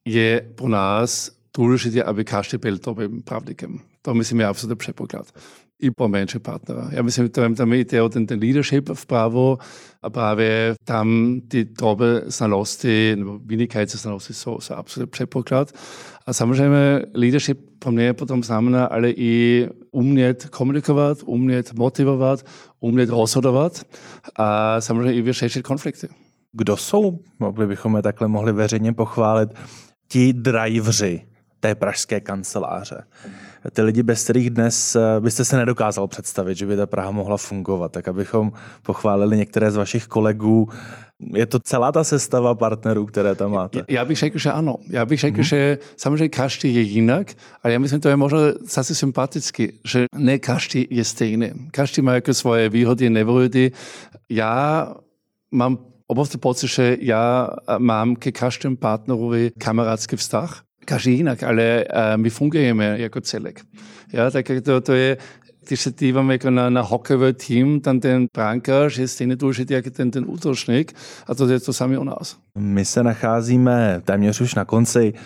je 0.04 0.40
pro 0.54 0.68
nás 0.68 1.30
důležité, 1.56 2.02
aby 2.02 2.24
každý 2.24 2.58
byl 2.58 2.78
dobrým 2.86 3.22
právníkem. 3.22 3.78
To 4.02 4.14
myslím 4.14 4.40
je 4.40 4.46
absolutně 4.46 4.76
předpoklad. 4.76 5.26
I 5.82 5.90
pro 5.90 6.08
menší 6.08 6.38
partnera. 6.38 6.88
Já 6.92 7.02
myslím, 7.02 7.24
že 7.24 7.28
tam 7.28 7.72
jde 7.72 8.02
o 8.02 8.08
ten, 8.08 8.26
ten 8.26 8.40
leadership 8.40 8.90
v 8.94 9.06
právu 9.06 9.58
a 10.02 10.10
právě 10.10 10.74
tam 10.84 11.40
ty 11.48 11.64
drobné 11.64 12.20
znalosti 12.26 13.16
nebo 13.16 13.38
vynikající 13.38 13.98
znalosti 13.98 14.34
jsou, 14.34 14.60
jsou 14.60 14.74
absolutně 14.74 15.10
předpoklad. 15.10 15.72
A 16.26 16.32
samozřejmě 16.32 17.02
leadership 17.14 17.60
pro 17.78 17.92
mě 17.92 18.12
potom 18.12 18.44
znamená 18.44 18.86
ale 18.86 19.10
i 19.10 19.68
umět 19.90 20.46
komunikovat, 20.46 21.18
umět 21.24 21.72
motivovat, 21.72 22.46
umět 22.80 23.08
rozhodovat 23.08 23.82
a 24.36 24.80
samozřejmě 24.80 25.14
i 25.14 25.22
vyřešit 25.22 25.62
konflikty. 25.62 26.08
Kdo 26.52 26.76
jsou, 26.76 27.18
mohli 27.38 27.66
bychom 27.66 27.96
je 27.96 28.02
takhle 28.02 28.28
mohli 28.28 28.52
veřejně 28.52 28.92
pochválit, 28.92 29.50
ti 30.08 30.32
drivři 30.32 31.29
té 31.60 31.74
pražské 31.74 32.20
kanceláře. 32.20 33.04
Ty 33.72 33.82
lidi, 33.82 34.02
bez 34.02 34.24
kterých 34.24 34.50
dnes 34.50 34.96
eh, 34.96 35.20
byste 35.20 35.44
se 35.44 35.56
nedokázal 35.56 36.08
představit, 36.08 36.54
že 36.54 36.66
by 36.66 36.76
ta 36.76 36.86
Praha 36.86 37.10
mohla 37.10 37.36
fungovat, 37.36 37.92
tak 37.92 38.08
abychom 38.08 38.52
pochválili 38.82 39.36
některé 39.36 39.70
z 39.70 39.76
vašich 39.76 40.06
kolegů. 40.06 40.68
Je 41.34 41.46
to 41.46 41.58
celá 41.58 41.92
ta 41.92 42.04
sestava 42.04 42.54
partnerů, 42.54 43.06
které 43.06 43.34
tam 43.34 43.50
máte? 43.50 43.84
Já 43.88 44.04
bych 44.04 44.18
řekl, 44.18 44.38
že 44.38 44.52
ano. 44.52 44.76
Já 44.88 45.06
bych 45.06 45.20
řekl, 45.20 45.34
hmm. 45.34 45.44
že 45.44 45.78
samozřejmě 45.96 46.28
každý 46.28 46.74
je 46.74 46.80
jinak, 46.80 47.32
ale 47.62 47.72
já 47.72 47.78
myslím, 47.78 48.00
to 48.00 48.08
je 48.08 48.16
možná 48.16 48.38
zase 48.68 48.94
sympaticky, 48.94 49.72
že 49.84 50.04
ne 50.16 50.38
každý 50.38 50.86
je 50.90 51.04
stejný. 51.04 51.52
Každý 51.70 52.02
má 52.02 52.14
jako 52.14 52.34
svoje 52.34 52.68
výhody, 52.68 53.10
nevýhody. 53.10 53.72
Já 54.28 54.88
mám 55.52 55.78
obrovský 56.06 56.38
pocit, 56.38 56.68
že 56.68 56.96
já 57.00 57.48
mám 57.78 58.16
ke 58.16 58.32
každému 58.32 58.76
partnerovi 58.76 59.50
kamarádský 59.58 60.16
vztah 60.16 60.62
každý 60.84 61.16
jinak, 61.16 61.42
ale 61.42 61.84
uh, 61.84 62.16
my 62.16 62.30
fungujeme 62.30 62.98
jako 62.98 63.20
celek. 63.20 63.60
Ja, 64.12 64.30
tak 64.30 64.46
to, 64.64 64.80
to 64.80 64.92
je, 64.92 65.16
díváme 65.98 66.34
jako 66.34 66.50
na, 66.50 66.70
na 66.70 66.82
hokejový 66.82 67.32
tým, 67.32 67.80
tam 67.80 68.00
ten 68.00 68.26
brankář 68.34 68.98
je 68.98 69.08
stejně 69.08 69.36
důležitý 69.36 69.74
jako 69.74 69.90
ten, 69.90 70.10
ten 70.10 70.24
útočník 70.26 70.92
a 71.26 71.34
to 71.34 71.48
je 71.48 71.60
to 71.60 71.72
samé 71.72 71.98
u 71.98 72.04
nás. 72.04 72.36
My 72.58 72.84
se 72.84 73.02
nacházíme 73.02 74.00
téměř 74.04 74.40
už 74.40 74.54
na 74.54 74.64
konci 74.64 75.12
eh, 75.14 75.20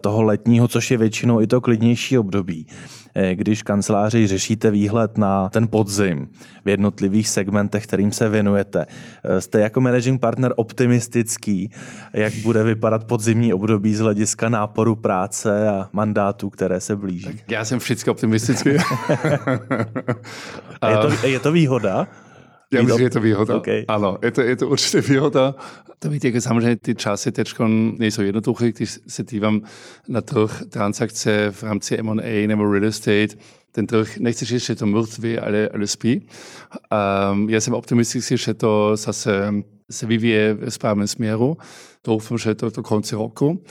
toho 0.00 0.22
letního, 0.22 0.68
což 0.68 0.90
je 0.90 0.96
většinou 0.96 1.40
i 1.40 1.46
to 1.46 1.60
klidnější 1.60 2.18
období. 2.18 2.66
Eh, 3.14 3.34
když 3.34 3.62
kanceláři 3.62 4.26
řešíte 4.26 4.70
výhled 4.70 5.18
na 5.18 5.48
ten 5.48 5.68
podzim 5.68 6.28
v 6.64 6.68
jednotlivých 6.68 7.28
segmentech, 7.28 7.86
kterým 7.86 8.12
se 8.12 8.28
věnujete. 8.28 8.86
Eh, 9.24 9.40
jste 9.40 9.60
jako 9.60 9.80
managing 9.80 10.20
partner 10.20 10.52
optimistický, 10.56 11.70
jak 12.12 12.34
bude 12.34 12.62
vypadat 12.62 13.04
podzimní 13.04 13.54
období 13.54 13.94
z 13.94 14.00
hlediska 14.00 14.48
náporu 14.48 14.96
práce 14.96 15.68
a 15.68 15.88
mandátů, 15.92 16.50
které 16.50 16.80
se 16.80 16.96
blíží? 16.96 17.24
Tak 17.24 17.50
já 17.50 17.64
jsem 17.64 17.78
vždycky 17.78 18.10
optimistický. 18.10 18.70
je, 20.88 20.96
to, 21.02 21.10
je 21.26 21.40
to 21.40 21.52
výhoda? 21.52 22.08
Já 22.72 22.82
myslím, 22.82 22.98
že 22.98 23.04
je 23.04 23.10
to 23.10 23.20
výhoda. 23.20 23.56
Okay. 23.56 23.84
Ano, 23.88 24.18
je 24.22 24.30
to, 24.30 24.40
je 24.40 24.56
to 24.56 24.68
určitě 24.68 25.00
výhoda. 25.00 25.54
To 25.98 26.10
víte, 26.10 26.40
samozřejmě 26.40 26.76
ty 26.76 26.94
časy 26.94 27.32
teď 27.32 27.54
nejsou 27.98 28.22
jednoduché, 28.22 28.72
když 28.72 28.98
se 29.08 29.24
dívám 29.24 29.60
na 30.08 30.20
trh 30.20 30.62
transakce 30.68 31.50
v 31.50 31.62
rámci 31.62 31.98
M&A 31.98 32.46
nebo 32.46 32.72
real 32.72 32.84
estate, 32.84 33.36
ten 33.72 33.86
trh, 33.86 34.18
nechci 34.18 34.44
říct, 34.44 34.64
že 34.64 34.74
to 34.74 34.86
mrtvý, 34.86 35.38
ale, 35.38 35.68
ale 35.68 35.86
spí. 35.86 36.26
Um, 37.32 37.50
já 37.50 37.60
jsem 37.60 37.74
optimistický, 37.74 38.36
že 38.36 38.54
to 38.54 38.96
zase 38.96 39.52
se 39.90 40.06
vyvíje 40.06 40.54
v 40.54 40.70
správném 40.70 41.06
směru. 41.06 41.56
Doufám, 42.04 42.38
že 42.38 42.54
to 42.54 42.70
do 42.70 42.82
konce 42.82 43.16
roku, 43.16 43.64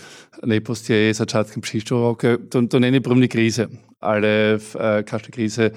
nejpozději 0.45 1.13
začátkem 1.13 1.61
příštího 1.61 2.01
roku. 2.01 2.27
To, 2.49 2.67
to 2.67 2.79
není 2.79 2.99
první 2.99 3.27
krize, 3.27 3.67
ale 4.01 4.53
v 4.57 4.75
uh, 4.75 4.81
každé 5.03 5.27
krize 5.29 5.71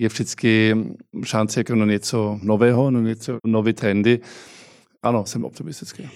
je 0.00 0.08
vždycky 0.08 0.76
šance 1.24 1.60
jako 1.60 1.74
na 1.74 1.86
něco 1.86 2.38
nového, 2.42 2.90
na 2.90 3.00
něco 3.00 3.38
nové 3.46 3.72
trendy. 3.72 4.20
Ano, 5.02 5.26
jsem 5.26 5.44
optimistický. 5.44 6.10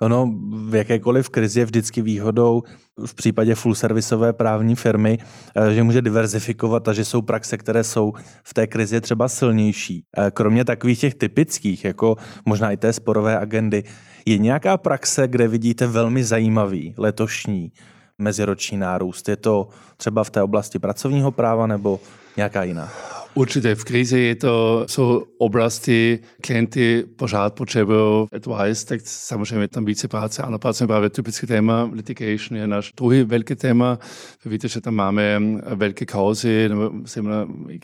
Ono 0.00 0.34
v 0.68 0.74
jakékoliv 0.74 1.28
krizi 1.28 1.60
je 1.60 1.64
vždycky 1.64 2.02
výhodou 2.02 2.62
v 3.06 3.14
případě 3.14 3.54
full 3.54 3.74
servisové 3.74 4.32
právní 4.32 4.74
firmy, 4.74 5.18
eh, 5.56 5.74
že 5.74 5.82
může 5.82 6.02
diverzifikovat 6.02 6.88
a 6.88 6.92
že 6.92 7.04
jsou 7.04 7.22
praxe, 7.22 7.56
které 7.56 7.84
jsou 7.84 8.12
v 8.44 8.54
té 8.54 8.66
krizi 8.66 9.00
třeba 9.00 9.28
silnější. 9.28 10.04
Eh, 10.18 10.30
kromě 10.30 10.64
takových 10.64 11.00
těch 11.00 11.14
typických, 11.14 11.84
jako 11.84 12.16
možná 12.46 12.70
i 12.70 12.76
té 12.76 12.92
sporové 12.92 13.38
agendy, 13.38 13.84
je 14.26 14.38
nějaká 14.38 14.76
praxe, 14.76 15.28
kde 15.28 15.48
vidíte 15.48 15.86
velmi 15.86 16.24
zajímavý 16.24 16.94
letošní 16.98 17.72
meziroční 18.18 18.78
nárůst? 18.78 19.28
Je 19.28 19.36
to 19.36 19.68
třeba 19.96 20.24
v 20.24 20.30
té 20.30 20.42
oblasti 20.42 20.78
pracovního 20.78 21.30
práva 21.30 21.66
nebo 21.66 22.00
nějaká 22.36 22.62
jiná? 22.62 22.92
Určitě 23.38 23.74
v 23.74 23.84
krizi 23.84 24.20
je 24.20 24.36
to, 24.36 24.84
jsou 24.88 25.24
oblasti, 25.38 26.18
klienty 26.40 27.04
pořád 27.16 27.54
potřebují 27.54 28.26
advice, 28.32 28.86
tak 28.86 29.00
samozřejmě 29.04 29.68
tam 29.68 29.84
více 29.84 30.08
práce. 30.08 30.42
Ano, 30.42 30.58
práce 30.58 30.86
právě 30.86 31.10
typické 31.10 31.46
téma, 31.46 31.90
litigation 31.92 32.58
je 32.58 32.66
náš 32.66 32.92
druhý 32.96 33.22
velké 33.22 33.56
téma. 33.56 33.98
Víte, 34.44 34.68
že 34.68 34.80
tam 34.80 34.94
máme 34.94 35.42
velké 35.74 36.06
kauzy, 36.06 36.68
nebo 36.68 36.90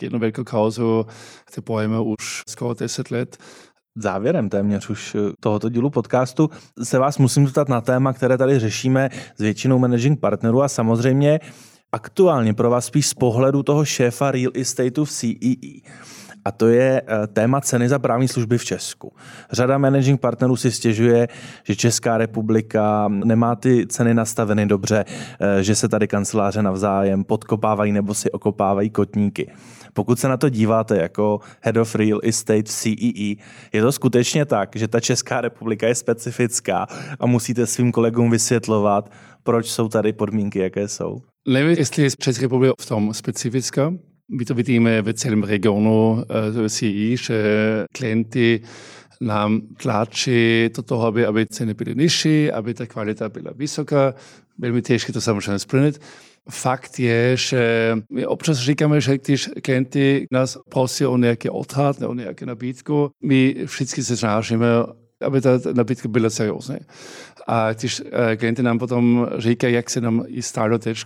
jednu 0.00 0.18
velkou 0.18 0.44
kauzu, 0.44 1.06
které 1.44 1.64
bojíme 1.66 2.00
už 2.00 2.42
skoro 2.48 2.74
10 2.74 3.10
let 3.10 3.36
závěrem 3.96 4.48
téměř 4.48 4.88
už 4.88 5.16
tohoto 5.40 5.68
dílu 5.68 5.90
podcastu 5.90 6.50
se 6.82 6.98
vás 6.98 7.18
musím 7.18 7.46
zeptat 7.46 7.68
na 7.68 7.80
téma, 7.80 8.12
které 8.12 8.38
tady 8.38 8.58
řešíme 8.58 9.10
s 9.36 9.42
většinou 9.42 9.78
managing 9.78 10.20
partnerů 10.20 10.62
a 10.62 10.68
samozřejmě 10.68 11.40
aktuálně 11.94 12.54
pro 12.54 12.70
vás 12.70 12.86
spíš 12.86 13.06
z 13.06 13.14
pohledu 13.14 13.62
toho 13.62 13.84
šéfa 13.84 14.30
real 14.30 14.50
estateu 14.54 15.04
v 15.04 15.10
CEE. 15.10 15.80
a 16.44 16.52
to 16.52 16.68
je 16.68 17.02
eh, 17.06 17.26
téma 17.26 17.60
ceny 17.60 17.88
za 17.88 17.98
právní 17.98 18.28
služby 18.28 18.58
v 18.58 18.64
Česku. 18.64 19.12
Řada 19.52 19.78
managing 19.78 20.20
partnerů 20.20 20.56
si 20.56 20.70
stěžuje, 20.70 21.28
že 21.62 21.76
Česká 21.76 22.18
republika 22.18 23.08
nemá 23.08 23.56
ty 23.56 23.86
ceny 23.86 24.14
nastaveny 24.14 24.66
dobře, 24.66 25.04
eh, 25.40 25.62
že 25.62 25.74
se 25.74 25.88
tady 25.88 26.08
kanceláře 26.08 26.62
navzájem 26.62 27.24
podkopávají 27.24 27.92
nebo 27.92 28.14
si 28.14 28.30
okopávají 28.30 28.90
kotníky. 28.90 29.50
Pokud 29.92 30.18
se 30.18 30.28
na 30.28 30.36
to 30.36 30.48
díváte 30.48 30.96
jako 30.96 31.40
Head 31.60 31.76
of 31.76 31.94
Real 31.94 32.20
Estate 32.22 32.62
CEE, 32.62 33.32
e, 33.32 33.36
je 33.72 33.82
to 33.82 33.92
skutečně 33.92 34.44
tak, 34.44 34.76
že 34.76 34.88
ta 34.88 35.00
Česká 35.00 35.40
republika 35.40 35.86
je 35.88 35.94
specifická 35.94 36.86
a 37.20 37.26
musíte 37.26 37.66
svým 37.66 37.92
kolegům 37.92 38.30
vysvětlovat, 38.30 39.10
proč 39.42 39.66
jsou 39.66 39.88
tady 39.88 40.12
podmínky, 40.12 40.58
jaké 40.58 40.88
jsou? 40.88 41.33
Nevím, 41.48 41.76
jestli 41.78 42.02
je 42.02 42.10
Česká 42.10 42.42
republika 42.42 42.74
v 42.80 42.86
tom 42.86 43.14
specifická. 43.14 43.92
My 44.38 44.44
to 44.44 44.54
vidíme 44.54 45.02
v 45.02 45.12
celém 45.12 45.42
regionu 45.42 46.12
uh, 46.12 46.68
CEE, 46.68 47.16
že 47.16 47.44
klienti 47.92 48.60
nám 49.20 49.60
tlačí 49.82 50.70
do 50.76 50.82
toho, 50.82 51.06
aby, 51.06 51.26
aby 51.26 51.46
ceny 51.46 51.74
byly 51.74 51.94
nižší, 51.94 52.52
aby 52.52 52.74
ta 52.74 52.86
kvalita 52.86 53.28
byla 53.28 53.52
vysoká. 53.56 54.14
Veľmi 54.58 54.82
těžké 54.82 55.12
to 55.12 55.20
samozřejmě 55.20 55.58
splnit. 55.58 56.00
Fakt 56.50 57.00
je, 57.00 57.36
že 57.36 57.94
my 58.12 58.26
občas 58.26 58.58
říkáme, 58.58 59.00
že 59.00 59.18
když 59.18 59.50
klienti 59.62 60.26
nás 60.32 60.58
prosí 60.68 61.06
o 61.06 61.16
nějaký 61.16 61.50
odhad, 61.50 62.02
o 62.02 62.14
nějakou 62.14 62.44
nabídku, 62.44 63.10
my 63.22 63.56
vždycky 63.64 64.02
se 64.04 64.16
snažíme, 64.16 64.66
aby 65.20 65.40
ta 65.40 65.50
nabídka 65.72 66.08
byla 66.08 66.30
seriózní. 66.30 66.76
A 67.46 67.72
když 67.72 68.00
uh, 68.00 68.06
klienti 68.36 68.62
nám 68.62 68.78
potom 68.78 69.28
říkají, 69.38 69.74
jak 69.74 69.90
se 69.90 70.00
nám 70.00 70.24
i 70.26 70.42
stalo 70.42 70.78
teď, 70.78 71.04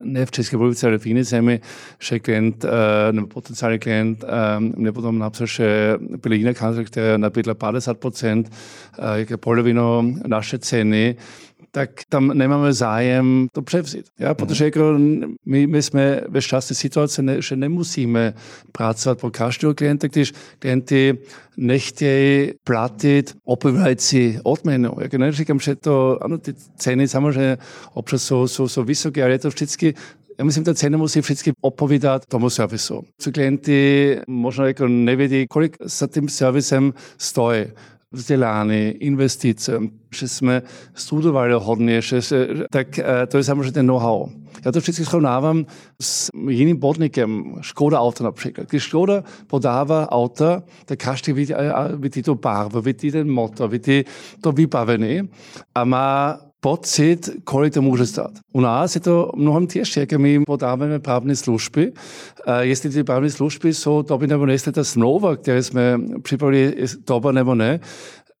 ne 0.00 0.26
v 0.26 0.30
České 0.30 0.56
republice, 0.56 0.86
ale 0.86 0.98
v 0.98 1.06
jiné 1.06 1.24
zemi, 1.24 1.60
že 2.02 2.18
klient, 2.18 2.64
uh, 2.64 2.70
nebo 3.10 3.26
potenciální 3.26 3.78
klient 3.78 4.24
um, 4.58 4.72
mě 4.76 4.92
potom 4.92 5.18
napsal, 5.18 5.46
že 5.46 5.96
byla 6.22 6.34
jiná 6.34 6.54
kancelář, 6.54 6.86
která 6.86 7.16
nabídla 7.16 7.54
50%, 7.54 8.38
uh, 8.38 9.04
jaké 9.14 9.36
polovinu 9.36 10.14
naše 10.26 10.58
ceny, 10.58 11.16
tak 11.78 11.90
tam 12.08 12.28
nemáme 12.34 12.72
zájem 12.72 13.46
to 13.52 13.62
převzít. 13.62 14.06
Ja? 14.18 14.34
Protože 14.34 14.64
jako 14.64 14.98
my, 15.46 15.66
my 15.66 15.82
jsme 15.82 16.20
ve 16.28 16.42
šťastné 16.42 16.76
situaci, 16.76 17.22
ne, 17.22 17.42
že 17.42 17.56
nemusíme 17.56 18.34
pracovat 18.72 19.20
pro 19.20 19.30
každého 19.30 19.74
klienta, 19.74 20.08
když 20.08 20.32
klienti 20.58 21.18
nechtějí 21.56 22.52
platit 22.64 23.36
odpovídající 23.44 24.38
odměnu. 24.42 24.90
Jako 25.00 25.18
neříkám, 25.18 25.60
že 25.60 25.76
to, 25.76 26.18
ano, 26.24 26.38
ty 26.38 26.54
ceny 26.76 27.08
samozřejmě 27.08 27.58
občas 27.94 28.22
jsou, 28.22 28.48
jsou, 28.48 28.68
jsou 28.68 28.84
vysoké, 28.84 29.22
ale 29.22 29.32
je 29.32 29.38
to 29.38 29.48
vždycky 29.48 29.94
já 30.38 30.44
myslím, 30.44 30.64
ta 30.64 30.74
cena 30.74 30.98
musí 30.98 31.20
vždycky 31.20 31.52
odpovídat 31.60 32.26
tomu 32.26 32.50
servisu. 32.50 33.02
Co 33.18 33.32
klienti 33.32 34.16
možná 34.26 34.66
jako 34.66 34.88
nevědí, 34.88 35.46
kolik 35.46 35.76
za 35.84 36.06
tím 36.06 36.28
servisem 36.28 36.94
stojí 37.18 37.64
vzdelání, 38.12 38.88
investice, 38.88 39.80
že 40.14 40.28
jsme 40.28 40.62
studovali 40.94 41.52
hodně, 41.56 42.02
že 42.02 42.22
se, 42.22 42.48
tak 42.70 43.00
to 43.28 43.36
je 43.36 43.44
samozřejmě 43.44 43.72
ten 43.72 43.86
know-how. 43.86 44.28
Já 44.64 44.72
to 44.72 44.78
vždycky 44.78 45.04
srovnávám 45.04 45.66
s 46.02 46.28
jiným 46.48 46.80
podnikem, 46.80 47.54
Škoda 47.60 48.00
Auto 48.00 48.24
například. 48.24 48.70
Když 48.70 48.82
Škoda 48.82 49.24
podává 49.46 50.12
auta, 50.12 50.62
tak 50.84 50.98
každý 50.98 51.32
vidí, 51.32 51.54
vidí 51.96 52.22
tu 52.22 52.34
barvu, 52.34 52.80
vidí 52.80 53.10
ten 53.10 53.30
motor, 53.30 53.70
vidí 53.70 54.04
to 54.40 54.52
vybavení 54.52 55.28
a 55.74 55.84
má 55.84 56.38
pocit, 56.60 57.30
kolik 57.44 57.74
to 57.74 57.82
může 57.82 58.06
stát. 58.06 58.30
U 58.52 58.60
nás 58.60 58.94
je 58.94 59.00
to 59.00 59.30
mnohem 59.36 59.66
těžší, 59.66 60.00
jak 60.00 60.12
my 60.12 60.44
podáváme 60.44 60.98
právní 60.98 61.36
služby. 61.36 61.92
Jestli 62.60 62.90
ty 62.90 63.04
právní 63.04 63.30
služby 63.30 63.74
jsou 63.74 64.02
dobré 64.02 64.26
nebo 64.26 64.46
ne, 64.46 64.52
jestli 64.52 64.72
ta 64.72 64.84
smlouva, 64.84 65.36
které 65.36 65.62
jsme 65.62 66.00
připravili, 66.22 66.74
je 66.76 66.86
dobrá 67.06 67.32
nebo 67.32 67.54
ne, 67.54 67.80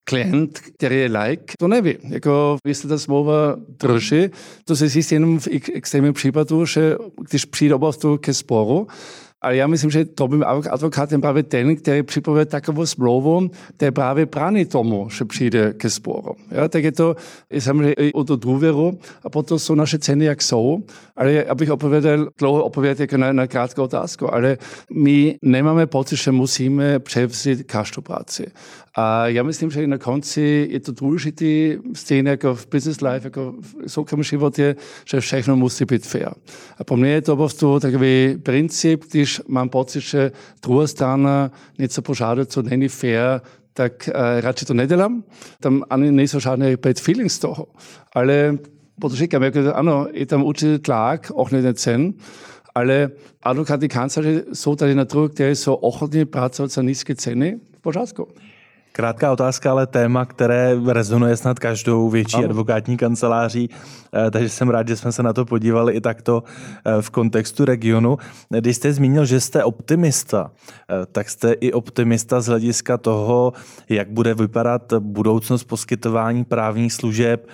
klient, 0.04 0.58
který 0.58 0.96
je 0.96 1.10
like, 1.18 1.54
to 1.58 1.68
neví. 1.68 1.96
Jako, 2.08 2.56
jestli 2.66 2.88
ta 2.88 2.98
smlouva 2.98 3.56
drží, 3.82 4.28
to 4.64 4.76
se 4.76 4.88
zjistí 4.88 5.14
jenom 5.14 5.38
v 5.38 5.48
extrémním 5.74 6.12
případu, 6.12 6.66
že 6.66 6.96
když 7.28 7.44
přijde 7.44 7.74
opravdu 7.74 8.18
ke 8.18 8.34
sporu, 8.34 8.86
ale 9.40 9.56
já 9.56 9.66
myslím, 9.66 9.90
že 9.90 10.04
to 10.04 10.28
by 10.28 10.44
advokát 10.44 11.12
je 11.12 11.18
právě 11.18 11.42
ten, 11.42 11.76
který 11.76 12.02
připravuje 12.02 12.46
takovou 12.46 12.86
smlouvu, 12.86 13.50
který 13.76 13.90
právě 13.92 14.26
brání 14.26 14.64
tomu, 14.64 15.08
že 15.10 15.24
přijde 15.24 15.72
ke 15.72 15.90
sporu. 15.90 16.34
Ja, 16.50 16.68
tak 16.68 16.84
je 16.84 16.92
to 16.92 17.16
je 17.50 17.60
samozřejmě 17.60 17.92
i 17.92 18.12
o 18.12 18.24
to 18.24 18.36
důvěru 18.36 18.98
a 19.24 19.30
potom 19.30 19.58
jsou 19.58 19.74
naše 19.74 19.98
ceny, 19.98 20.24
jak 20.24 20.42
jsou. 20.42 20.82
Ale 21.16 21.44
abych 21.44 21.70
odpověděl, 21.70 22.28
dlouho 22.38 22.64
odpovědět 22.64 23.00
jako 23.00 23.16
na, 23.16 23.32
na 23.32 23.46
krátkou 23.46 23.82
otázku, 23.82 24.34
ale 24.34 24.58
my 24.94 25.38
nemáme 25.42 25.86
pocit, 25.86 26.16
že 26.16 26.32
musíme 26.32 26.98
převzít 26.98 27.62
každou 27.62 28.02
práci. 28.02 28.46
A 29.00 29.28
já 29.28 29.42
myslím, 29.42 29.70
že 29.70 29.86
na 29.86 29.98
konci 29.98 30.68
je 30.70 30.80
to 30.80 30.92
důležité, 30.92 31.78
stejně 31.94 32.30
jako 32.30 32.54
v 32.54 32.66
business 32.72 33.00
life, 33.00 33.26
jako 33.26 33.54
v 33.60 33.90
soukromém 33.90 34.24
životě, 34.24 34.76
že 35.04 35.20
všechno 35.20 35.56
musí 35.56 35.84
být 35.84 36.06
fair. 36.06 36.28
A 36.78 36.84
pro 36.84 36.96
mě 36.96 37.10
je 37.10 37.22
to 37.22 37.32
opravdu 37.32 37.80
takový 37.80 38.38
princip, 38.42 39.04
když 39.10 39.40
mám 39.48 39.68
pocit, 39.68 40.00
že 40.00 40.32
druhá 40.62 40.86
strana 40.86 41.50
něco 41.78 42.02
požádá, 42.02 42.46
co 42.46 42.62
není 42.62 42.88
fair, 42.88 43.40
tak 43.72 44.10
uh, 44.14 44.40
radši 44.40 44.64
to 44.64 44.74
nedělám. 44.74 45.24
Tam 45.60 45.82
ani 45.90 46.10
nejsou 46.10 46.40
žádné 46.40 46.76
bad 46.76 47.00
feelings 47.00 47.38
toho. 47.38 47.66
Ale 48.12 48.58
podotýkam, 49.00 49.42
jako, 49.42 49.58
ano, 49.74 50.06
je 50.12 50.26
tam 50.26 50.42
určitý 50.42 50.78
tlak, 50.78 51.30
auch 51.34 51.52
nicht 51.52 51.78
cen, 51.78 52.14
ale 52.74 53.10
advokáty 53.42 53.88
kanceláře 53.88 54.42
jsou 54.52 54.76
tady 54.76 54.94
na 54.94 55.04
trhu, 55.04 55.28
které 55.28 55.56
jsou 55.56 55.74
ochotní 55.74 56.24
pracovat 56.24 56.70
za 56.70 56.82
nízké 56.82 57.14
ceny 57.14 57.58
v 57.78 57.80
pořádku. 57.80 58.28
Krátká 58.92 59.32
otázka, 59.32 59.70
ale 59.70 59.86
téma, 59.86 60.24
které 60.24 60.76
rezonuje 60.86 61.36
snad 61.36 61.58
každou 61.58 62.08
větší 62.08 62.36
ano. 62.36 62.44
advokátní 62.44 62.96
kanceláří, 62.96 63.70
eh, 64.14 64.30
takže 64.30 64.48
jsem 64.48 64.68
rád, 64.68 64.88
že 64.88 64.96
jsme 64.96 65.12
se 65.12 65.22
na 65.22 65.32
to 65.32 65.44
podívali 65.44 65.94
i 65.94 66.00
takto 66.00 66.42
eh, 66.84 67.02
v 67.02 67.10
kontextu 67.10 67.64
regionu. 67.64 68.18
Když 68.48 68.76
jste 68.76 68.92
zmínil, 68.92 69.24
že 69.24 69.40
jste 69.40 69.64
optimista, 69.64 70.50
eh, 70.90 71.06
tak 71.12 71.30
jste 71.30 71.52
i 71.52 71.72
optimista 71.72 72.40
z 72.40 72.46
hlediska 72.46 72.98
toho, 72.98 73.52
jak 73.88 74.10
bude 74.10 74.34
vypadat 74.34 74.92
budoucnost 74.98 75.64
poskytování 75.64 76.44
právních 76.44 76.92
služeb 76.92 77.48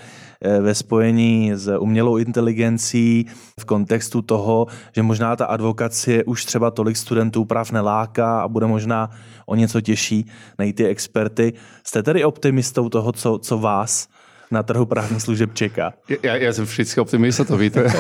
ve 0.61 0.75
spojení 0.75 1.53
s 1.55 1.77
umělou 1.79 2.17
inteligencí 2.17 3.27
v 3.61 3.65
kontextu 3.65 4.23
toho, 4.23 4.67
že 4.93 5.03
možná 5.03 5.37
ta 5.37 5.47
advokacie 5.47 6.25
už 6.25 6.45
třeba 6.45 6.71
tolik 6.71 6.97
studentů 6.97 7.45
práv 7.45 7.73
neláká 7.73 8.41
a 8.41 8.49
bude 8.49 8.67
možná 8.67 9.11
o 9.47 9.55
něco 9.55 9.81
těžší 9.81 10.27
najít 10.59 10.77
ty 10.77 10.87
experty. 10.87 11.53
Jste 11.87 12.03
tedy 12.03 12.25
optimistou 12.25 12.89
toho, 12.89 13.13
co, 13.13 13.39
co 13.39 13.59
vás 13.59 14.09
na 14.51 14.63
trhu 14.63 14.87
právních 14.87 15.23
služeb 15.23 15.55
čeká? 15.55 15.93
Já, 16.23 16.37
já 16.37 16.53
jsem 16.53 16.65
vždycky 16.65 17.01
optimista, 17.01 17.45
to 17.45 17.57
víte. 17.57 17.85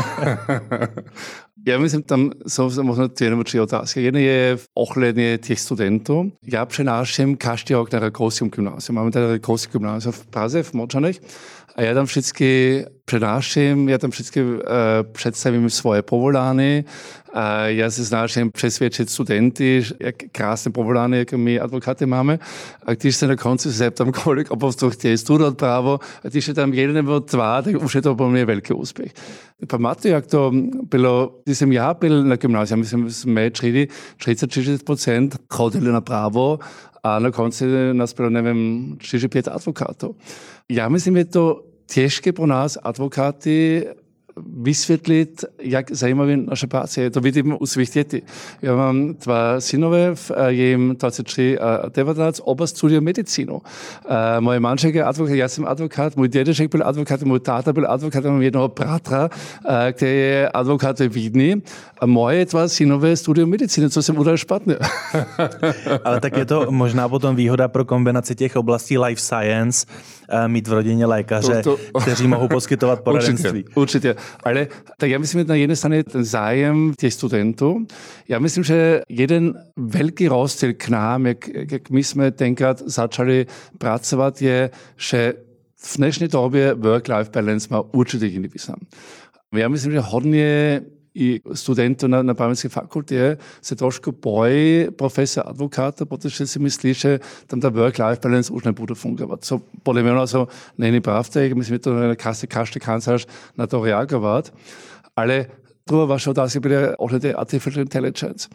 Já 1.66 1.78
myslím, 1.78 2.02
tam 2.02 2.30
jsou 2.48 2.82
možná 2.82 3.06
dvě 3.06 3.30
nebo 3.30 3.44
tři 3.44 3.60
otázky. 3.60 4.02
Jedna 4.02 4.20
je 4.20 4.58
ohledně 4.74 5.38
těch 5.38 5.60
studentů. 5.60 6.32
Já 6.52 6.66
přenáším 6.66 7.36
každý 7.36 7.74
rok 7.74 7.92
na 7.92 7.98
Rakouském 7.98 8.50
gymnázium. 8.50 8.96
Máme 8.96 9.10
tady 9.10 9.26
Rakouské 9.32 9.72
gymnázium 9.72 10.12
v 10.12 10.26
Praze, 10.26 10.62
v 10.62 10.72
Močanech. 10.72 11.20
A 11.76 11.82
já 11.82 11.94
tam 11.94 12.04
vždycky 12.04 12.84
přenáším, 13.04 13.88
já 13.88 13.98
tam 13.98 14.10
vždycky 14.10 14.42
uh, 14.42 14.58
představím 15.12 15.70
svoje 15.70 16.02
povolání, 16.02 16.84
uh, 17.34 17.40
já 17.64 17.90
se 17.90 18.04
snažím 18.04 18.50
přesvědčit 18.50 19.10
studenty, 19.10 19.84
jak 20.00 20.14
krásné 20.32 20.72
povolání, 20.72 21.18
jak 21.18 21.32
my 21.32 21.60
advokáty 21.60 22.06
máme. 22.06 22.38
A 22.86 22.94
když 22.94 23.16
se 23.16 23.26
na 23.26 23.36
konci 23.36 23.70
zeptám, 23.70 24.12
kolik 24.24 24.50
opravdu 24.50 24.90
chtějí 24.90 25.18
studovat 25.18 25.56
právo, 25.56 26.00
a 26.24 26.28
když 26.28 26.48
je 26.48 26.54
tam 26.54 26.72
jeden 26.72 26.94
nebo 26.94 27.18
dva, 27.18 27.62
tak 27.62 27.82
už 27.82 27.94
je 27.94 28.02
to 28.02 28.14
pro 28.14 28.30
mě 28.30 28.44
velký 28.44 28.72
úspěch. 28.72 29.12
Pamatuju, 29.68 30.14
jak 30.14 30.26
to 30.26 30.52
bylo, 30.90 31.40
když 31.44 31.58
jsem 31.58 31.72
já 31.72 31.94
byl 31.94 32.24
na 32.24 32.36
gymnáziu, 32.36 32.78
myslím, 32.78 33.10
jsme 33.10 33.48
30-40% 33.48 35.30
chodili 35.50 35.92
na 35.92 36.00
právo, 36.00 36.58
a 37.04 37.18
na 37.18 37.30
konci 37.30 37.64
nás 37.92 38.12
bylo, 38.12 38.30
nevím, 38.30 38.96
4-5 39.00 39.54
advokátů. 39.54 40.16
Já 40.72 40.88
myslím, 40.88 41.16
je 41.16 41.24
to 41.24 41.64
těžké 41.86 42.32
pro 42.32 42.46
nás, 42.46 42.78
advokáty, 42.82 43.86
vysvětlit, 44.36 45.44
jak 45.58 45.90
zajímavý 45.90 46.36
naše 46.36 46.66
práce 46.66 47.00
je. 47.00 47.10
To 47.10 47.20
vidím 47.20 47.56
u 47.60 47.66
svých 47.66 47.90
dětí. 47.90 48.22
Já 48.62 48.76
mám 48.76 49.14
dva 49.14 49.60
synové, 49.60 50.14
v 50.14 50.30
jim 50.48 50.96
23 51.00 51.58
a 51.58 51.88
19, 51.88 52.40
oba 52.44 52.66
studují 52.66 53.00
medicínu. 53.00 53.60
Moje 54.40 54.60
manželka 54.60 54.98
je 54.98 55.04
advokát, 55.04 55.34
já 55.34 55.48
jsem 55.48 55.66
advokát, 55.66 56.16
můj 56.16 56.28
dědeček 56.28 56.70
byl 56.70 56.82
advokát, 56.84 57.22
můj 57.22 57.40
táta 57.40 57.72
byl 57.72 57.86
advokát, 57.90 58.24
mám 58.24 58.42
jednoho 58.42 58.68
bratra, 58.68 59.30
který 59.92 60.18
je 60.18 60.48
advokát 60.48 60.98
ve 60.98 61.08
Vídni. 61.08 61.62
A 61.98 62.06
moje 62.06 62.46
dva 62.46 62.68
synové 62.68 63.16
studují 63.16 63.48
medicínu, 63.48 63.88
co 63.88 64.02
jsem 64.02 64.18
udělal 64.18 64.36
špatně. 64.36 64.76
Ale 66.04 66.20
tak 66.20 66.36
je 66.36 66.44
to 66.44 66.66
možná 66.70 67.08
potom 67.08 67.36
výhoda 67.36 67.68
pro 67.68 67.84
kombinaci 67.84 68.34
těch 68.34 68.56
oblastí 68.56 68.98
life 68.98 69.20
science, 69.20 69.86
mít 70.46 70.68
v 70.68 70.72
rodině 70.72 71.06
lékaře, 71.06 71.62
to, 71.62 71.76
to... 71.92 72.00
kteří 72.00 72.26
mohou 72.26 72.48
poskytovat 72.48 73.00
poradenství. 73.04 73.64
Určitě, 73.74 73.74
určitě. 73.74 74.16
Ale 74.44 74.68
tak 74.98 75.10
ja 75.10 75.18
myslím, 75.18 75.46
na 75.46 75.54
jednej 75.54 75.76
strane 75.76 76.04
ten 76.04 76.24
zájem 76.24 76.94
tých 76.96 77.14
studentov. 77.14 77.84
Ja 78.28 78.38
myslím, 78.38 78.64
že 78.64 79.02
jeden 79.08 79.54
veľký 79.76 80.28
rozdiel 80.28 80.74
k 80.74 80.88
nám, 80.88 81.26
jak, 81.26 81.40
jak 81.48 81.84
my 81.90 82.02
sme 82.02 82.24
tenkrát 82.30 82.82
začali 82.84 83.46
pracovať, 83.78 84.34
je, 84.42 84.58
že 84.96 85.20
v 85.84 85.92
dnešnej 85.96 86.28
době 86.32 86.74
work-life 86.74 87.28
balance 87.28 87.68
má 87.68 87.84
určite 87.92 88.26
iný 88.26 88.48
význam. 88.48 88.80
Ja 89.54 89.68
myslím, 89.68 89.92
že 89.92 90.00
hodně 90.00 90.80
i 91.14 91.40
studentov 91.54 92.10
na, 92.10 92.34
právnickej 92.34 92.70
fakulte 92.70 93.38
se 93.62 93.76
trošku 93.76 94.12
bojí 94.12 94.90
profesor 94.90 95.44
advokáta, 95.46 96.04
protože 96.04 96.46
si 96.46 96.58
myslí, 96.58 96.94
že 96.94 97.20
tam 97.46 97.60
ta 97.60 97.68
work-life 97.70 98.20
balance 98.22 98.52
už 98.52 98.64
nebude 98.64 98.94
fungovat. 98.94 99.44
Co 99.44 99.60
podle 99.82 100.02
mě 100.02 100.12
also 100.12 100.48
není 100.78 101.00
pravda, 101.00 101.40
myslím, 101.54 101.74
že 101.74 101.78
to 101.78 101.94
na 101.94 102.14
každý, 102.14 102.46
každý 102.46 102.80
kancelář 102.80 103.26
na 103.58 103.66
to 103.66 103.84
reagovat. 103.84 104.54
Ale 105.16 105.46
druhá 105.86 106.04
vaša 106.16 106.32
otázka 106.32 106.60
bude 106.64 106.96
ohľadne 106.96 107.36
artificial 107.36 107.84
intelligence. 107.84 108.48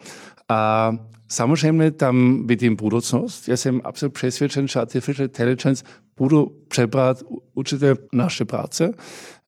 A 0.48 0.92
samozřejmě 1.28 1.90
tam 1.90 2.46
vidím 2.46 2.76
budoucnost. 2.76 3.48
Já 3.48 3.56
jsem 3.56 3.80
absolut 3.84 4.12
přesvědčen, 4.12 4.68
že 4.68 4.80
artificial 4.80 5.24
intelligence 5.24 5.84
budou 6.20 6.52
přebrat 6.68 7.24
určitě 7.56 7.96
naše 8.12 8.44
práce. 8.44 8.92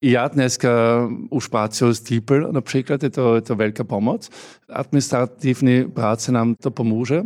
Ja 0.03 0.27
dneska 0.27 1.07
pracujem 1.31 1.95
s 1.95 2.01
DeepL, 2.03 2.51
napríklad, 2.51 3.03
je 3.03 3.11
to, 3.11 3.39
je 3.39 3.45
to 3.47 3.55
veľká 3.55 3.85
pomoc. 3.87 4.27
Administratívne 4.67 5.87
práce 5.93 6.33
nám 6.35 6.59
to 6.59 6.75
pomôže. 6.75 7.23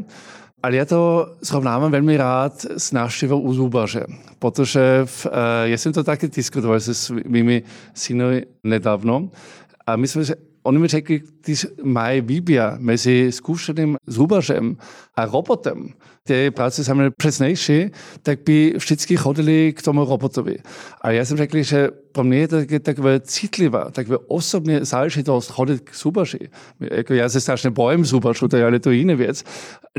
Ale 0.61 0.77
ja 0.77 0.85
to 0.85 1.31
srovnávam 1.41 1.89
veľmi 1.89 2.17
rád 2.21 2.77
s 2.77 2.93
návštevou 2.93 3.41
u 3.41 3.55
zúbaře, 3.55 4.05
protože 4.39 5.07
v, 5.09 5.27
uh, 5.27 5.33
ja 5.71 5.79
som 5.79 5.93
to 5.93 6.05
také 6.05 6.29
diskutoval 6.29 6.81
se 6.81 6.95
svými 6.95 7.63
synmi 7.95 8.45
nedávno 8.65 9.31
a 9.87 9.97
my 9.97 10.07
sme, 10.09 10.25
že 10.25 10.35
oni 10.67 10.79
mi 10.79 10.89
řekli, 10.89 11.23
když 11.45 11.67
mají 11.83 12.21
výběr 12.21 12.77
mezi 12.79 13.33
zkušeným 13.33 13.97
zúbařem 14.07 14.77
a 15.15 15.25
robotem, 15.25 15.95
tie 16.27 16.51
práce 16.51 16.85
samé 16.85 17.11
přesnější, 17.11 17.91
tak 18.23 18.39
by 18.45 18.75
vždycky 18.77 19.17
chodili 19.17 19.73
k 19.73 19.83
tomu 19.83 20.05
robotovi. 20.05 20.57
A 21.01 21.11
já 21.11 21.25
jsem 21.25 21.37
řekl, 21.37 21.62
že 21.62 21.89
pro 22.12 22.25
mě 22.25 22.39
je 22.39 22.49
to 22.49 22.57
takové 22.83 23.21
citlivá, 23.21 23.91
takové 23.91 24.19
osobně 24.27 24.85
záležitost 24.85 25.51
chodit 25.51 25.81
k 25.81 25.97
zubaři. 25.97 26.39
Jako 26.81 27.15
já 27.15 27.29
se 27.29 27.41
strašně 27.41 27.71
bojím 27.71 28.05
zubařů, 28.05 28.49
to 28.49 28.57
je 28.57 28.65
ale 28.65 28.79
to 28.79 28.91
jiná 28.91 29.15
věc. 29.15 29.45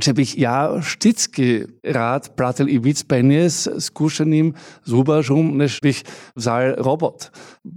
Že 0.03 0.13
bych 0.13 0.37
já 0.37 0.75
vždycky 0.75 1.65
rád 1.83 2.29
platil 2.29 2.69
i 2.69 2.79
víc 2.79 3.03
peněz 3.03 3.67
zkušeným 3.79 4.53
zubařům, 4.85 5.57
než 5.57 5.79
bych 5.81 6.03
vzal 6.35 6.61
robot. 6.77 7.31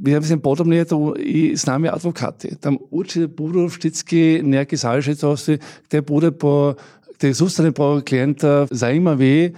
Já 0.07 0.21
myslím, 0.21 0.41
podobně 0.41 0.77
je 0.77 0.85
to 0.85 1.15
i 1.17 1.57
s 1.57 1.67
námi 1.67 1.89
advokáty. 1.89 2.57
Tam 2.61 2.79
určitě 2.91 3.27
budou 3.27 3.67
vždycky 3.67 4.41
nějaké 4.45 4.77
záležitosti, 4.77 5.59
které 5.83 6.03
bude 6.03 6.31
po 6.31 6.77
ktorý 7.21 7.37
zůstane 7.37 7.69
pro 7.77 8.01
klienta 8.01 8.65
zajímavý, 8.73 9.53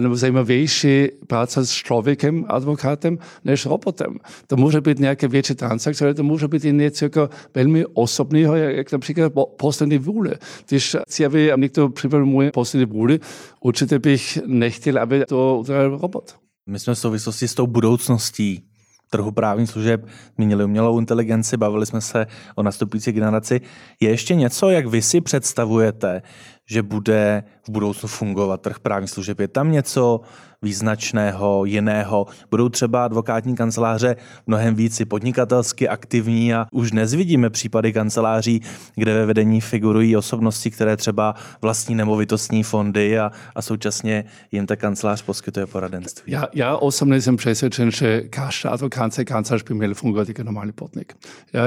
nebo 0.00 0.16
zajímavější 0.16 1.08
práca 1.28 1.60
s 1.60 1.70
člověkem, 1.70 2.48
advokátem, 2.48 3.18
než 3.44 3.66
robotem. 3.66 4.16
To 4.46 4.56
může 4.56 4.80
být 4.80 4.98
nějaké 4.98 5.28
větší 5.28 5.54
transakce, 5.54 6.04
ale 6.04 6.14
to 6.14 6.24
může 6.24 6.48
být 6.48 6.64
i 6.64 6.72
něco 6.72 7.04
jako 7.04 7.28
velmi 7.54 7.84
osobného, 7.92 8.56
jak 8.56 8.92
například 8.92 9.32
poslední 9.60 9.98
vůle. 9.98 10.40
Když 10.68 10.96
si 11.08 11.24
aby 11.24 11.52
někdo 11.56 11.88
připravil 11.88 12.26
můj 12.26 12.50
poslední 12.50 12.86
vůli, 12.88 13.20
určitě 13.60 13.98
bych 13.98 14.38
nechtěl, 14.46 14.98
aby 14.98 15.24
to 15.28 15.58
udělal 15.60 16.00
robot. 16.00 16.34
My 16.66 16.78
jsme 16.78 16.94
v 16.94 16.98
souvislosti 16.98 17.48
s 17.48 17.54
tou 17.54 17.66
budoucností 17.66 18.64
trhu 19.10 19.32
právních 19.32 19.70
služeb 19.70 20.06
zmínili 20.34 20.64
umělou 20.64 20.98
inteligenci, 20.98 21.56
bavili 21.56 21.86
jsme 21.86 22.00
se 22.00 22.26
o 22.54 22.62
nastupující 22.62 23.12
generaci. 23.12 23.60
Je 24.00 24.10
ještě 24.10 24.34
něco, 24.34 24.70
jak 24.70 24.86
vy 24.86 25.02
si 25.02 25.20
představujete, 25.20 26.22
že 26.66 26.82
bude 26.82 27.44
v 27.62 27.70
budoucnu 27.70 28.08
fungovat 28.08 28.60
trh 28.60 28.78
právních 28.78 29.10
služeb? 29.10 29.40
Je 29.40 29.48
tam 29.48 29.72
něco 29.72 30.20
význačného, 30.62 31.64
jiného? 31.64 32.26
Budou 32.50 32.68
třeba 32.68 33.04
advokátní 33.04 33.56
kanceláře 33.56 34.16
mnohem 34.46 34.74
víc 34.74 35.02
podnikatelsky 35.08 35.88
aktivní 35.88 36.54
a 36.54 36.66
už 36.72 36.90
dnes 36.90 37.14
vidíme 37.14 37.50
případy 37.50 37.92
kanceláří, 37.92 38.62
kde 38.94 39.14
ve 39.14 39.26
vedení 39.26 39.60
figurují 39.60 40.16
osobnosti, 40.16 40.70
které 40.70 40.96
třeba 40.96 41.34
vlastní 41.62 41.94
nemovitostní 41.94 42.62
fondy 42.62 43.18
a, 43.18 43.30
a 43.54 43.62
současně 43.62 44.24
jim 44.52 44.66
ta 44.66 44.76
kancelář 44.76 45.22
poskytuje 45.22 45.66
poradenství. 45.66 46.32
Já, 46.32 46.48
já 46.54 46.76
osobně 46.76 47.20
jsem 47.20 47.36
přesvědčen, 47.36 47.90
že 47.90 48.20
každá 48.20 48.70
advokátní 48.70 49.24
kancelář 49.24 49.62
by 49.62 49.74
měla 49.74 49.94
fungovat 49.94 50.28
jako 50.28 50.42
normální 50.42 50.72
podnik. 50.72 51.14
Já, 51.52 51.66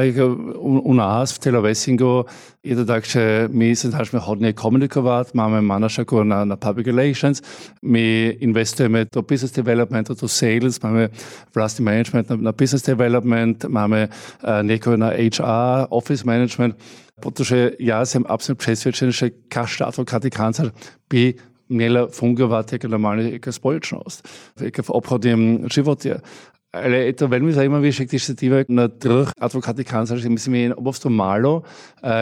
u, 0.55 0.79
u 0.79 0.93
nás 0.93 1.31
v 1.31 1.39
Telovessingu 1.39 2.25
je 2.63 2.75
to 2.75 2.85
tak, 2.85 3.05
že 3.05 3.49
my 3.51 3.75
se 3.75 3.89
snažíme 3.89 4.21
hodně 4.25 4.53
komunikovat, 4.53 4.88
máme 5.33 5.61
manažerku 5.61 6.23
na, 6.23 6.45
na 6.45 6.55
public 6.55 6.87
relations, 6.87 7.41
my 7.83 8.37
investujeme 8.39 9.05
do 9.15 9.21
business 9.21 9.51
development, 9.51 10.09
do 10.09 10.27
sales, 10.27 10.79
máme 10.79 11.09
vlastní 11.55 11.85
management 11.85 12.29
na, 12.29 12.51
business 12.51 12.83
development, 12.83 13.65
máme 13.65 14.09
uh, 14.09 14.49
někoho 14.63 14.97
na 14.97 15.09
HR, 15.09 15.87
office 15.89 16.23
management, 16.25 16.77
protože 17.19 17.71
já 17.79 18.05
jsem 18.05 18.23
absolutně 18.27 18.59
přesvědčen, 18.59 19.11
že 19.11 19.29
každá 19.47 19.85
advokátní 19.85 20.29
kancelář 20.29 20.73
by 21.09 21.33
měla 21.69 22.07
fungovat 22.07 22.73
jako 22.73 22.87
normální 22.87 23.31
jako 23.31 23.51
společnost, 23.51 24.27
jako 24.61 24.83
v 24.83 24.89
obchodním 24.89 25.59
životě. 25.73 26.17
Ale 26.69 27.09
je 27.09 27.13
to 27.17 27.25
veľmi 27.25 27.49
zaujímavé, 27.49 27.89
že 27.89 28.05
když 28.05 28.23
se 28.23 28.33
díváme 28.37 28.65
na 28.69 28.87
trh 28.87 29.33
advokáty 29.41 29.83
kanceláře, 29.83 30.29
myslím, 30.29 30.55
je 30.55 30.75
obrovské 30.75 31.09
málo, 31.09 31.63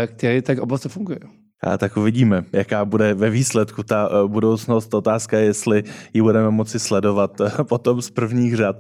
které 0.08 0.42
tak 0.42 0.60
obrovské 0.60 0.90
funguje. 0.90 1.20
A 1.64 1.78
tak 1.78 1.98
uvidíme, 1.98 2.46
jaká 2.54 2.86
bude 2.86 3.14
ve 3.14 3.30
výsledku 3.30 3.84
ta 3.84 4.10
eh, 4.10 4.28
budoucnost. 4.28 4.94
Otázka 4.94 5.38
je, 5.38 5.46
jestli 5.46 5.84
ji 6.14 6.22
budeme 6.22 6.50
moci 6.50 6.80
sledovat 6.80 7.42
eh, 7.42 7.64
potom 7.64 8.02
z 8.02 8.10
prvních 8.10 8.56
řad. 8.56 8.76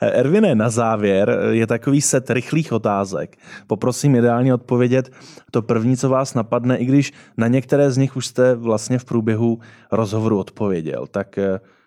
Eh, 0.00 0.10
Ervine, 0.10 0.54
na 0.54 0.70
závěr 0.70 1.38
je 1.50 1.66
takový 1.66 2.00
set 2.00 2.30
rychlých 2.30 2.72
otázek. 2.72 3.36
Poprosím 3.66 4.14
ideálně 4.14 4.54
odpovědět 4.54 5.10
to 5.50 5.62
první, 5.62 5.96
co 5.96 6.08
vás 6.08 6.34
napadne, 6.34 6.76
i 6.76 6.84
když 6.84 7.12
na 7.36 7.48
některé 7.48 7.90
z 7.90 7.96
nich 7.96 8.16
už 8.16 8.26
jste 8.26 8.54
vlastně 8.54 8.98
v 8.98 9.04
průběhu 9.04 9.58
rozhovoru 9.92 10.38
odpověděl. 10.38 11.06
Tak 11.10 11.38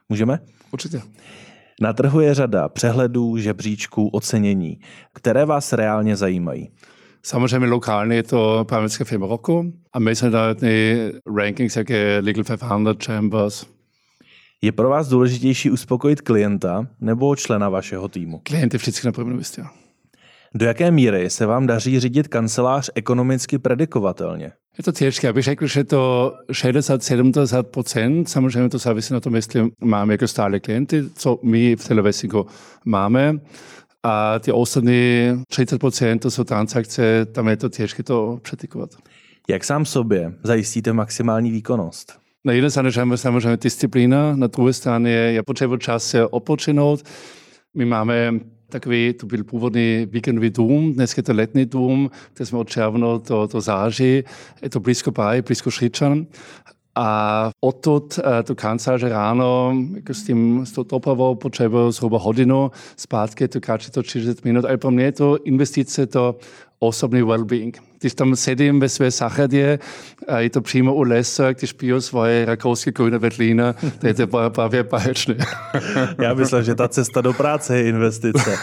můžeme? 0.09 0.39
Určitě. 0.71 1.01
Na 1.81 1.93
trhu 1.93 2.19
je 2.19 2.33
řada 2.33 2.69
přehledů, 2.69 3.37
žebříčků, 3.37 4.07
ocenění. 4.07 4.79
Které 5.13 5.45
vás 5.45 5.73
reálně 5.73 6.15
zajímají? 6.15 6.69
Samozřejmě 7.25 7.67
lokálně 7.67 8.15
je 8.15 8.23
to 8.23 8.65
právnická 8.67 9.05
firma 9.05 9.27
Rocco 9.27 9.65
a 9.93 9.99
mezinárodní 9.99 10.95
rankings 11.37 11.75
jako 11.75 11.93
Legal 12.21 12.43
500, 12.43 13.05
Chambers. 13.05 13.65
Je 14.61 14.71
pro 14.71 14.89
vás 14.89 15.07
důležitější 15.09 15.71
uspokojit 15.71 16.21
klienta 16.21 16.87
nebo 17.01 17.35
člena 17.35 17.69
vašeho 17.69 18.07
týmu? 18.07 18.41
Klient 18.43 18.73
je 18.73 18.77
vždycky 18.77 19.07
na 19.07 19.11
prvním 19.11 19.37
místě. 19.37 19.63
Do 20.55 20.65
jaké 20.65 20.91
míry 20.91 21.29
se 21.29 21.45
vám 21.45 21.67
daří 21.67 21.99
řídit 21.99 22.27
kancelář 22.27 22.89
ekonomicky 22.95 23.57
predikovatelně? 23.57 24.51
Je 24.77 24.83
to 24.83 24.91
těžké, 24.91 25.29
abych 25.29 25.43
řekl, 25.43 25.67
že 25.67 25.83
to 25.83 26.33
60-70%, 26.49 28.25
samozřejmě 28.25 28.69
to 28.69 28.77
závisí 28.77 29.13
na 29.13 29.19
tom, 29.19 29.35
jestli 29.35 29.71
máme 29.81 30.13
jako 30.13 30.27
stále 30.27 30.59
klienty, 30.59 31.03
co 31.15 31.39
my 31.43 31.75
v 31.75 31.87
Televesiku 31.87 32.45
máme. 32.85 33.39
A 34.03 34.39
ty 34.39 34.51
ostatní 34.51 35.29
30% 35.51 36.19
to 36.19 36.31
jsou 36.31 36.43
transakce, 36.43 37.25
tam 37.25 37.47
je 37.47 37.57
to 37.57 37.69
těžké 37.69 38.03
to 38.03 38.39
predikovat. 38.49 38.89
Jak 39.49 39.63
sám 39.63 39.85
sobě 39.85 40.33
zajistíte 40.43 40.93
maximální 40.93 41.51
výkonnost? 41.51 42.13
Na 42.45 42.53
jedné 42.53 42.69
straně 42.69 42.91
samozřejmě 43.15 43.57
disciplína, 43.57 44.35
na 44.35 44.47
druhé 44.47 44.73
straně 44.73 45.11
je 45.11 45.43
potřeba 45.43 45.77
čas 45.77 46.07
se 46.07 46.27
odpočinout. 46.27 47.03
My 47.73 47.85
máme 47.85 48.39
takový, 48.69 49.13
to 49.13 49.25
byl 49.25 49.43
původný 49.43 50.07
víkendový 50.11 50.49
dům, 50.49 50.93
dnes 50.93 51.17
je 51.17 51.23
to 51.23 51.33
letní 51.33 51.65
dům, 51.65 52.11
kde 52.33 52.45
jsme 52.45 52.57
od 52.57 52.69
června 52.69 53.07
do, 53.29 53.47
do 53.53 53.61
září, 53.61 54.23
je 54.61 54.69
to 54.69 54.79
blízko 54.79 55.11
Baj, 55.11 55.41
blízko 55.41 55.71
Šričan. 55.71 56.25
A 56.95 57.49
odtud 57.59 58.19
do 58.47 58.55
kanceláře 58.55 59.09
ráno 59.09 59.73
jako 59.95 60.13
s, 60.13 60.23
tím, 60.23 60.65
s 60.65 60.71
tou 60.71 60.83
dopravou 60.83 61.35
potřebuji 61.35 61.91
zhruba 61.91 62.17
hodinu, 62.19 62.71
zpátky 62.95 63.47
to 63.47 63.61
kratší 63.61 63.91
to 63.91 64.03
30 64.03 64.45
minut, 64.45 64.65
ale 64.65 64.77
pro 64.77 64.91
mě 64.91 65.03
je 65.03 65.11
to 65.11 65.37
investice 65.43 66.05
do 66.05 66.35
osobný 66.87 67.21
well-being. 67.21 67.71
Když 67.99 68.13
tam 68.13 68.35
sedím 68.35 68.79
ve 68.79 68.89
své 68.89 69.11
zahradě, 69.11 69.79
je 70.37 70.49
to 70.49 70.61
přímo 70.61 70.95
u 70.95 71.01
lesa, 71.01 71.53
když 71.53 71.73
piju 71.73 72.01
svoje 72.01 72.45
rakouské 72.45 72.91
grüne 72.91 73.17
Veltlína, 73.17 73.75
to 73.99 74.07
je 74.07 74.13
to 74.13 74.27
právě 74.49 74.83
báječné. 74.83 75.35
Já 76.21 76.33
myslím, 76.33 76.63
že 76.63 76.75
ta 76.75 76.87
cesta 76.87 77.21
do 77.21 77.33
práce 77.33 77.77
je 77.77 77.89
investice. 77.89 78.57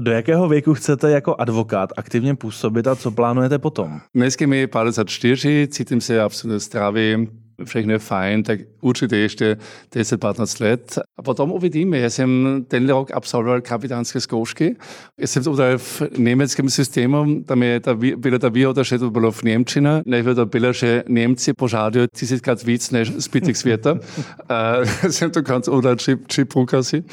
Do 0.00 0.10
jakého 0.10 0.48
věku 0.48 0.74
chcete 0.74 1.10
jako 1.10 1.36
advokát 1.38 1.92
aktivně 1.96 2.34
působit 2.34 2.86
a 2.86 2.96
co 2.96 3.10
plánujete 3.10 3.58
potom? 3.58 4.00
Dneska 4.14 4.46
mi 4.46 4.58
je 4.58 4.66
54, 4.66 5.68
cítím 5.70 6.00
se 6.00 6.20
absolutně 6.20 6.58
zdravý, 6.58 7.28
všechny 7.64 7.98
fajn, 7.98 8.42
tak 8.42 8.60
určitě 8.80 9.16
ještě 9.16 9.56
10-15 9.92 10.64
let. 10.64 10.98
A 11.16 11.22
potom 11.22 11.52
uvidíme. 11.52 11.98
Já 11.98 12.10
jsem 12.10 12.64
tenhle 12.68 12.92
rok 12.92 13.10
absolvoval 13.14 13.60
kapitánské 13.60 14.20
zkoušky. 14.20 14.76
Já 15.18 15.26
jsem 15.26 15.42
to 15.42 15.56
v 15.76 16.02
německém 16.18 16.70
systému, 16.70 17.42
tam 17.42 17.62
je 17.62 17.80
ta, 17.80 17.94
byla 18.16 18.38
ta 18.38 18.48
výhoda, 18.48 18.82
že 18.82 18.98
to 18.98 19.10
bylo 19.10 19.32
v 19.32 19.42
Němčina. 19.42 20.02
Nebylo 20.06 20.46
bylo, 20.46 20.72
že 20.72 21.04
Němci 21.08 21.52
požádají 21.52 22.06
tisíckrát 22.16 22.62
víc 22.62 22.90
než 22.90 23.12
zbytek 23.12 23.56
světa. 23.56 23.92
uh, 23.92 25.10
jsem 25.10 25.30
to 25.30 25.40
ganz 25.40 25.68
oder 25.68 25.96
tři, 25.96 26.16
tři 26.16 26.44
průkazy 26.44 27.04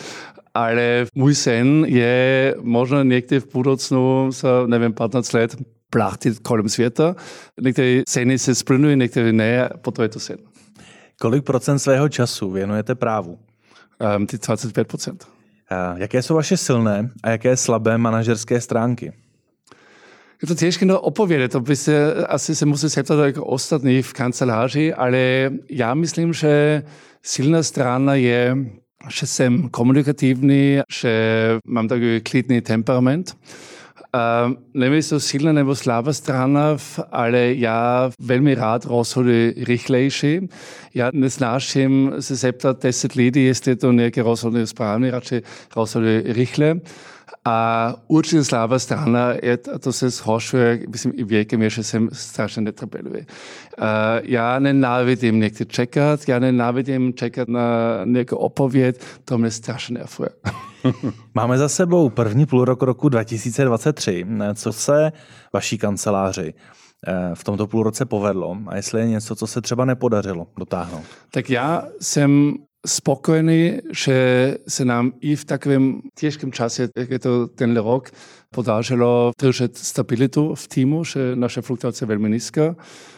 ale 0.56 1.06
můj 1.16 1.36
sen 1.36 1.86
je 1.88 2.56
možno 2.62 3.04
někdy 3.04 3.40
v 3.40 3.54
budoucnu 3.54 4.32
za, 4.32 4.68
nevím, 4.68 4.94
15 4.94 5.34
let 5.34 5.56
plachtit 5.90 6.40
kolem 6.40 6.70
světa. 6.70 7.16
Některé 7.62 8.02
seny 8.10 8.40
se 8.40 8.56
splňují, 8.56 8.96
některé 8.96 9.34
ne, 9.34 9.70
potom 9.82 10.04
je 10.04 10.10
to 10.10 10.20
sen. 10.20 10.38
Kolik 11.22 11.44
procent 11.44 11.80
svého 11.80 12.10
času 12.10 12.52
věnujete 12.52 12.96
právu? 12.96 13.40
Um, 14.18 14.28
ty 14.28 14.38
25 14.38 14.88
procent. 14.88 15.28
Uh, 15.72 16.00
jaké 16.00 16.22
jsou 16.22 16.36
vaše 16.36 16.58
silné 16.58 17.10
a 17.24 17.30
jaké 17.30 17.58
slabé 17.58 17.98
manažerské 17.98 18.62
stránky? 18.62 19.14
Je 20.42 20.48
to 20.48 20.56
těžké 20.56 20.86
no 20.86 21.00
opovědět, 21.00 21.52
to 21.52 21.60
by 21.60 21.76
se, 21.76 22.26
asi 22.26 22.56
se 22.56 22.66
musí 22.66 22.88
zeptat 22.88 23.26
jako 23.26 23.46
ostatní 23.46 24.02
v 24.02 24.14
kanceláři, 24.14 24.94
ale 24.94 25.52
já 25.70 25.94
myslím, 25.94 26.34
že 26.34 26.84
silná 27.24 27.64
strana 27.64 28.16
je, 28.16 28.58
že 29.10 29.28
jsem 29.28 29.70
komunikativní, 29.70 30.80
že 31.02 31.12
mám 31.68 31.88
takový 31.88 32.22
klidný 32.22 32.62
temperament. 32.62 33.38
Uh, 34.16 34.54
nevím, 34.74 35.04
to 35.04 35.20
silná 35.20 35.52
nebo 35.52 35.76
slabá 35.76 36.14
strana, 36.14 36.78
ale 37.12 37.54
já 37.54 38.12
velmi 38.20 38.56
rád 38.56 38.86
rozhoduji 38.86 39.54
rychlejší. 39.58 40.50
Já 40.94 41.10
nesnáším 41.14 42.14
se 42.20 42.36
zeptat 42.36 42.84
10 42.84 43.14
lidí, 43.14 43.46
jestli 43.46 43.76
to 43.76 43.92
nějaké 43.92 44.24
rozhoduje 44.24 44.68
správně, 44.68 45.12
radši 45.12 45.42
rozhoduji 45.76 46.24
rychle. 46.26 46.76
A 47.46 47.94
určitě 48.08 48.44
slabá 48.44 48.80
strana 48.80 49.34
je, 49.44 49.58
to 49.58 49.94
se 49.94 50.10
zhoršuje, 50.10 50.80
myslím, 50.90 51.14
i 51.16 51.24
věkem 51.24 51.62
je, 51.62 51.70
že 51.70 51.84
jsem 51.84 52.10
strašně 52.14 52.62
netrpělivý. 52.62 53.20
Uh, 53.20 53.26
já 54.24 54.60
nenávidím 54.60 55.40
někdy 55.40 55.66
čekat, 55.66 56.30
já 56.30 56.40
nenávidím 56.40 57.14
čekat 57.14 57.48
na 57.48 57.62
nějakou 58.06 58.36
opověď, 58.36 59.02
to 59.26 59.38
mě 59.38 59.52
strašně 59.52 59.94
nervuje. 59.94 60.30
Máme 61.36 61.58
za 61.58 61.70
sebou 61.70 62.10
první 62.10 62.46
půlrok 62.46 62.82
roku 62.82 63.10
2023. 63.10 64.26
Co 64.56 64.74
se 64.74 65.12
vaší 65.54 65.78
kanceláři 65.78 66.54
eh, 67.08 67.32
v 67.34 67.44
tomto 67.44 67.68
půlroce 67.68 68.06
povedlo 68.06 68.58
a 68.68 68.76
jestli 68.76 69.02
je 69.02 69.08
něco, 69.08 69.36
co 69.36 69.48
se 69.48 69.62
třeba 69.62 69.86
nepodařilo 69.86 70.48
dotáhnout? 70.58 71.04
Tak 71.32 71.50
já 71.50 71.84
jsem 72.02 72.54
spokojený, 72.86 73.80
že 73.92 74.58
se 74.68 74.86
nám 74.86 75.12
i 75.22 75.36
v 75.36 75.46
takovém 75.46 76.02
těžkém 76.16 76.52
čase, 76.52 76.90
jak 76.98 77.10
je 77.10 77.20
to 77.20 77.48
tenhle 77.48 77.82
rok, 77.82 78.12
podařilo 78.54 79.32
držet 79.42 79.78
stabilitu 79.78 80.56
v 80.56 80.68
týmu, 80.68 81.04
že 81.04 81.36
naše 81.36 81.62
fluktuace 81.62 82.04
je 82.04 82.08
velmi 82.08 82.30
nízká 82.30 82.76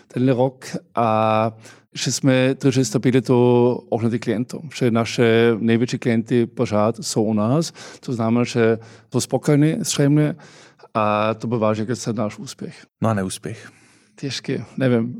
tenhle 0.07 0.34
rok 0.34 0.65
a 0.95 1.51
že 1.93 2.11
jsme 2.11 2.55
drželi 2.61 2.86
stabilitu 2.86 3.70
ohnedy 3.89 4.20
klientů, 4.20 4.61
že 4.76 4.91
naše 4.91 5.55
největší 5.59 5.97
klienty 5.97 6.45
pořád 6.45 6.95
jsou 7.01 7.24
u 7.24 7.34
nás, 7.34 7.74
to 7.99 8.13
znamená, 8.13 8.43
že 8.43 8.78
jsou 9.11 9.20
spokojení 9.20 9.76
zřejmě 9.80 10.36
a 10.93 11.34
to 11.34 11.47
považuji 11.47 11.95
za 11.95 12.11
náš 12.11 12.39
úspěch. 12.39 12.86
No 13.01 13.09
a 13.09 13.13
neúspěch? 13.13 13.72
Těžký, 14.15 14.63
nevím. 14.78 15.18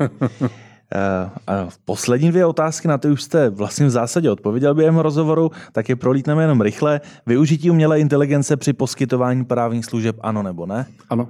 Uh, 0.94 1.30
a 1.46 1.68
poslední 1.84 2.30
dvě 2.30 2.46
otázky, 2.46 2.88
na 2.88 2.98
ty 2.98 3.08
už 3.08 3.22
jste 3.22 3.50
vlastně 3.50 3.86
v 3.86 3.90
zásadě 3.90 4.30
odpověděl 4.30 4.74
během 4.74 4.96
rozhovoru, 4.98 5.50
tak 5.72 5.88
je 5.88 5.96
prolítneme 5.96 6.42
jenom 6.42 6.60
rychle. 6.60 7.00
Využití 7.26 7.70
umělé 7.70 8.00
inteligence 8.00 8.56
při 8.56 8.72
poskytování 8.72 9.44
právních 9.44 9.84
služeb 9.84 10.16
ano 10.20 10.42
nebo 10.42 10.66
ne? 10.66 10.86
Ano. 11.10 11.28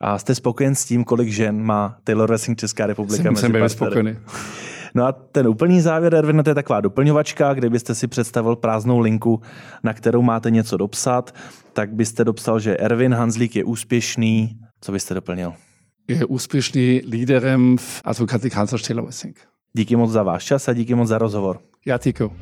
A 0.00 0.18
jste 0.18 0.34
spokojen 0.34 0.74
s 0.74 0.84
tím, 0.84 1.04
kolik 1.04 1.28
žen 1.28 1.62
má 1.62 1.96
Taylor 2.04 2.30
Racing 2.30 2.58
Česká 2.58 2.86
republika 2.86 3.22
jsem, 3.22 3.36
jsem 3.36 3.68
spokojený. 3.68 4.16
No 4.94 5.04
a 5.04 5.12
ten 5.12 5.48
úplný 5.48 5.80
závěr, 5.80 6.14
Erwin, 6.14 6.42
to 6.44 6.50
je 6.50 6.54
taková 6.54 6.80
doplňovačka, 6.80 7.54
kde 7.54 7.70
byste 7.70 7.94
si 7.94 8.06
představil 8.06 8.56
prázdnou 8.56 8.98
linku, 8.98 9.42
na 9.82 9.94
kterou 9.94 10.22
máte 10.22 10.50
něco 10.50 10.76
dopsat, 10.76 11.34
tak 11.72 11.92
byste 11.92 12.24
dopsal, 12.24 12.60
že 12.60 12.76
Erwin 12.76 13.14
Hanzlík 13.14 13.56
je 13.56 13.64
úspěšný. 13.64 14.58
Co 14.80 14.92
byste 14.92 15.14
doplnil? 15.14 15.52
Je 16.08 16.24
úspěšný 16.24 17.02
líderem 17.10 17.76
v 17.78 18.02
advokátní 18.04 18.50
kanceláři 18.50 18.92
Racing. 18.92 19.40
Díky 19.72 19.96
moc 19.96 20.10
za 20.10 20.22
váš 20.22 20.44
čas 20.44 20.68
a 20.68 20.72
díky 20.72 20.94
moc 20.94 21.08
za 21.08 21.18
rozhovor. 21.18 21.60
Já 21.86 21.98
děkuji. 22.02 22.32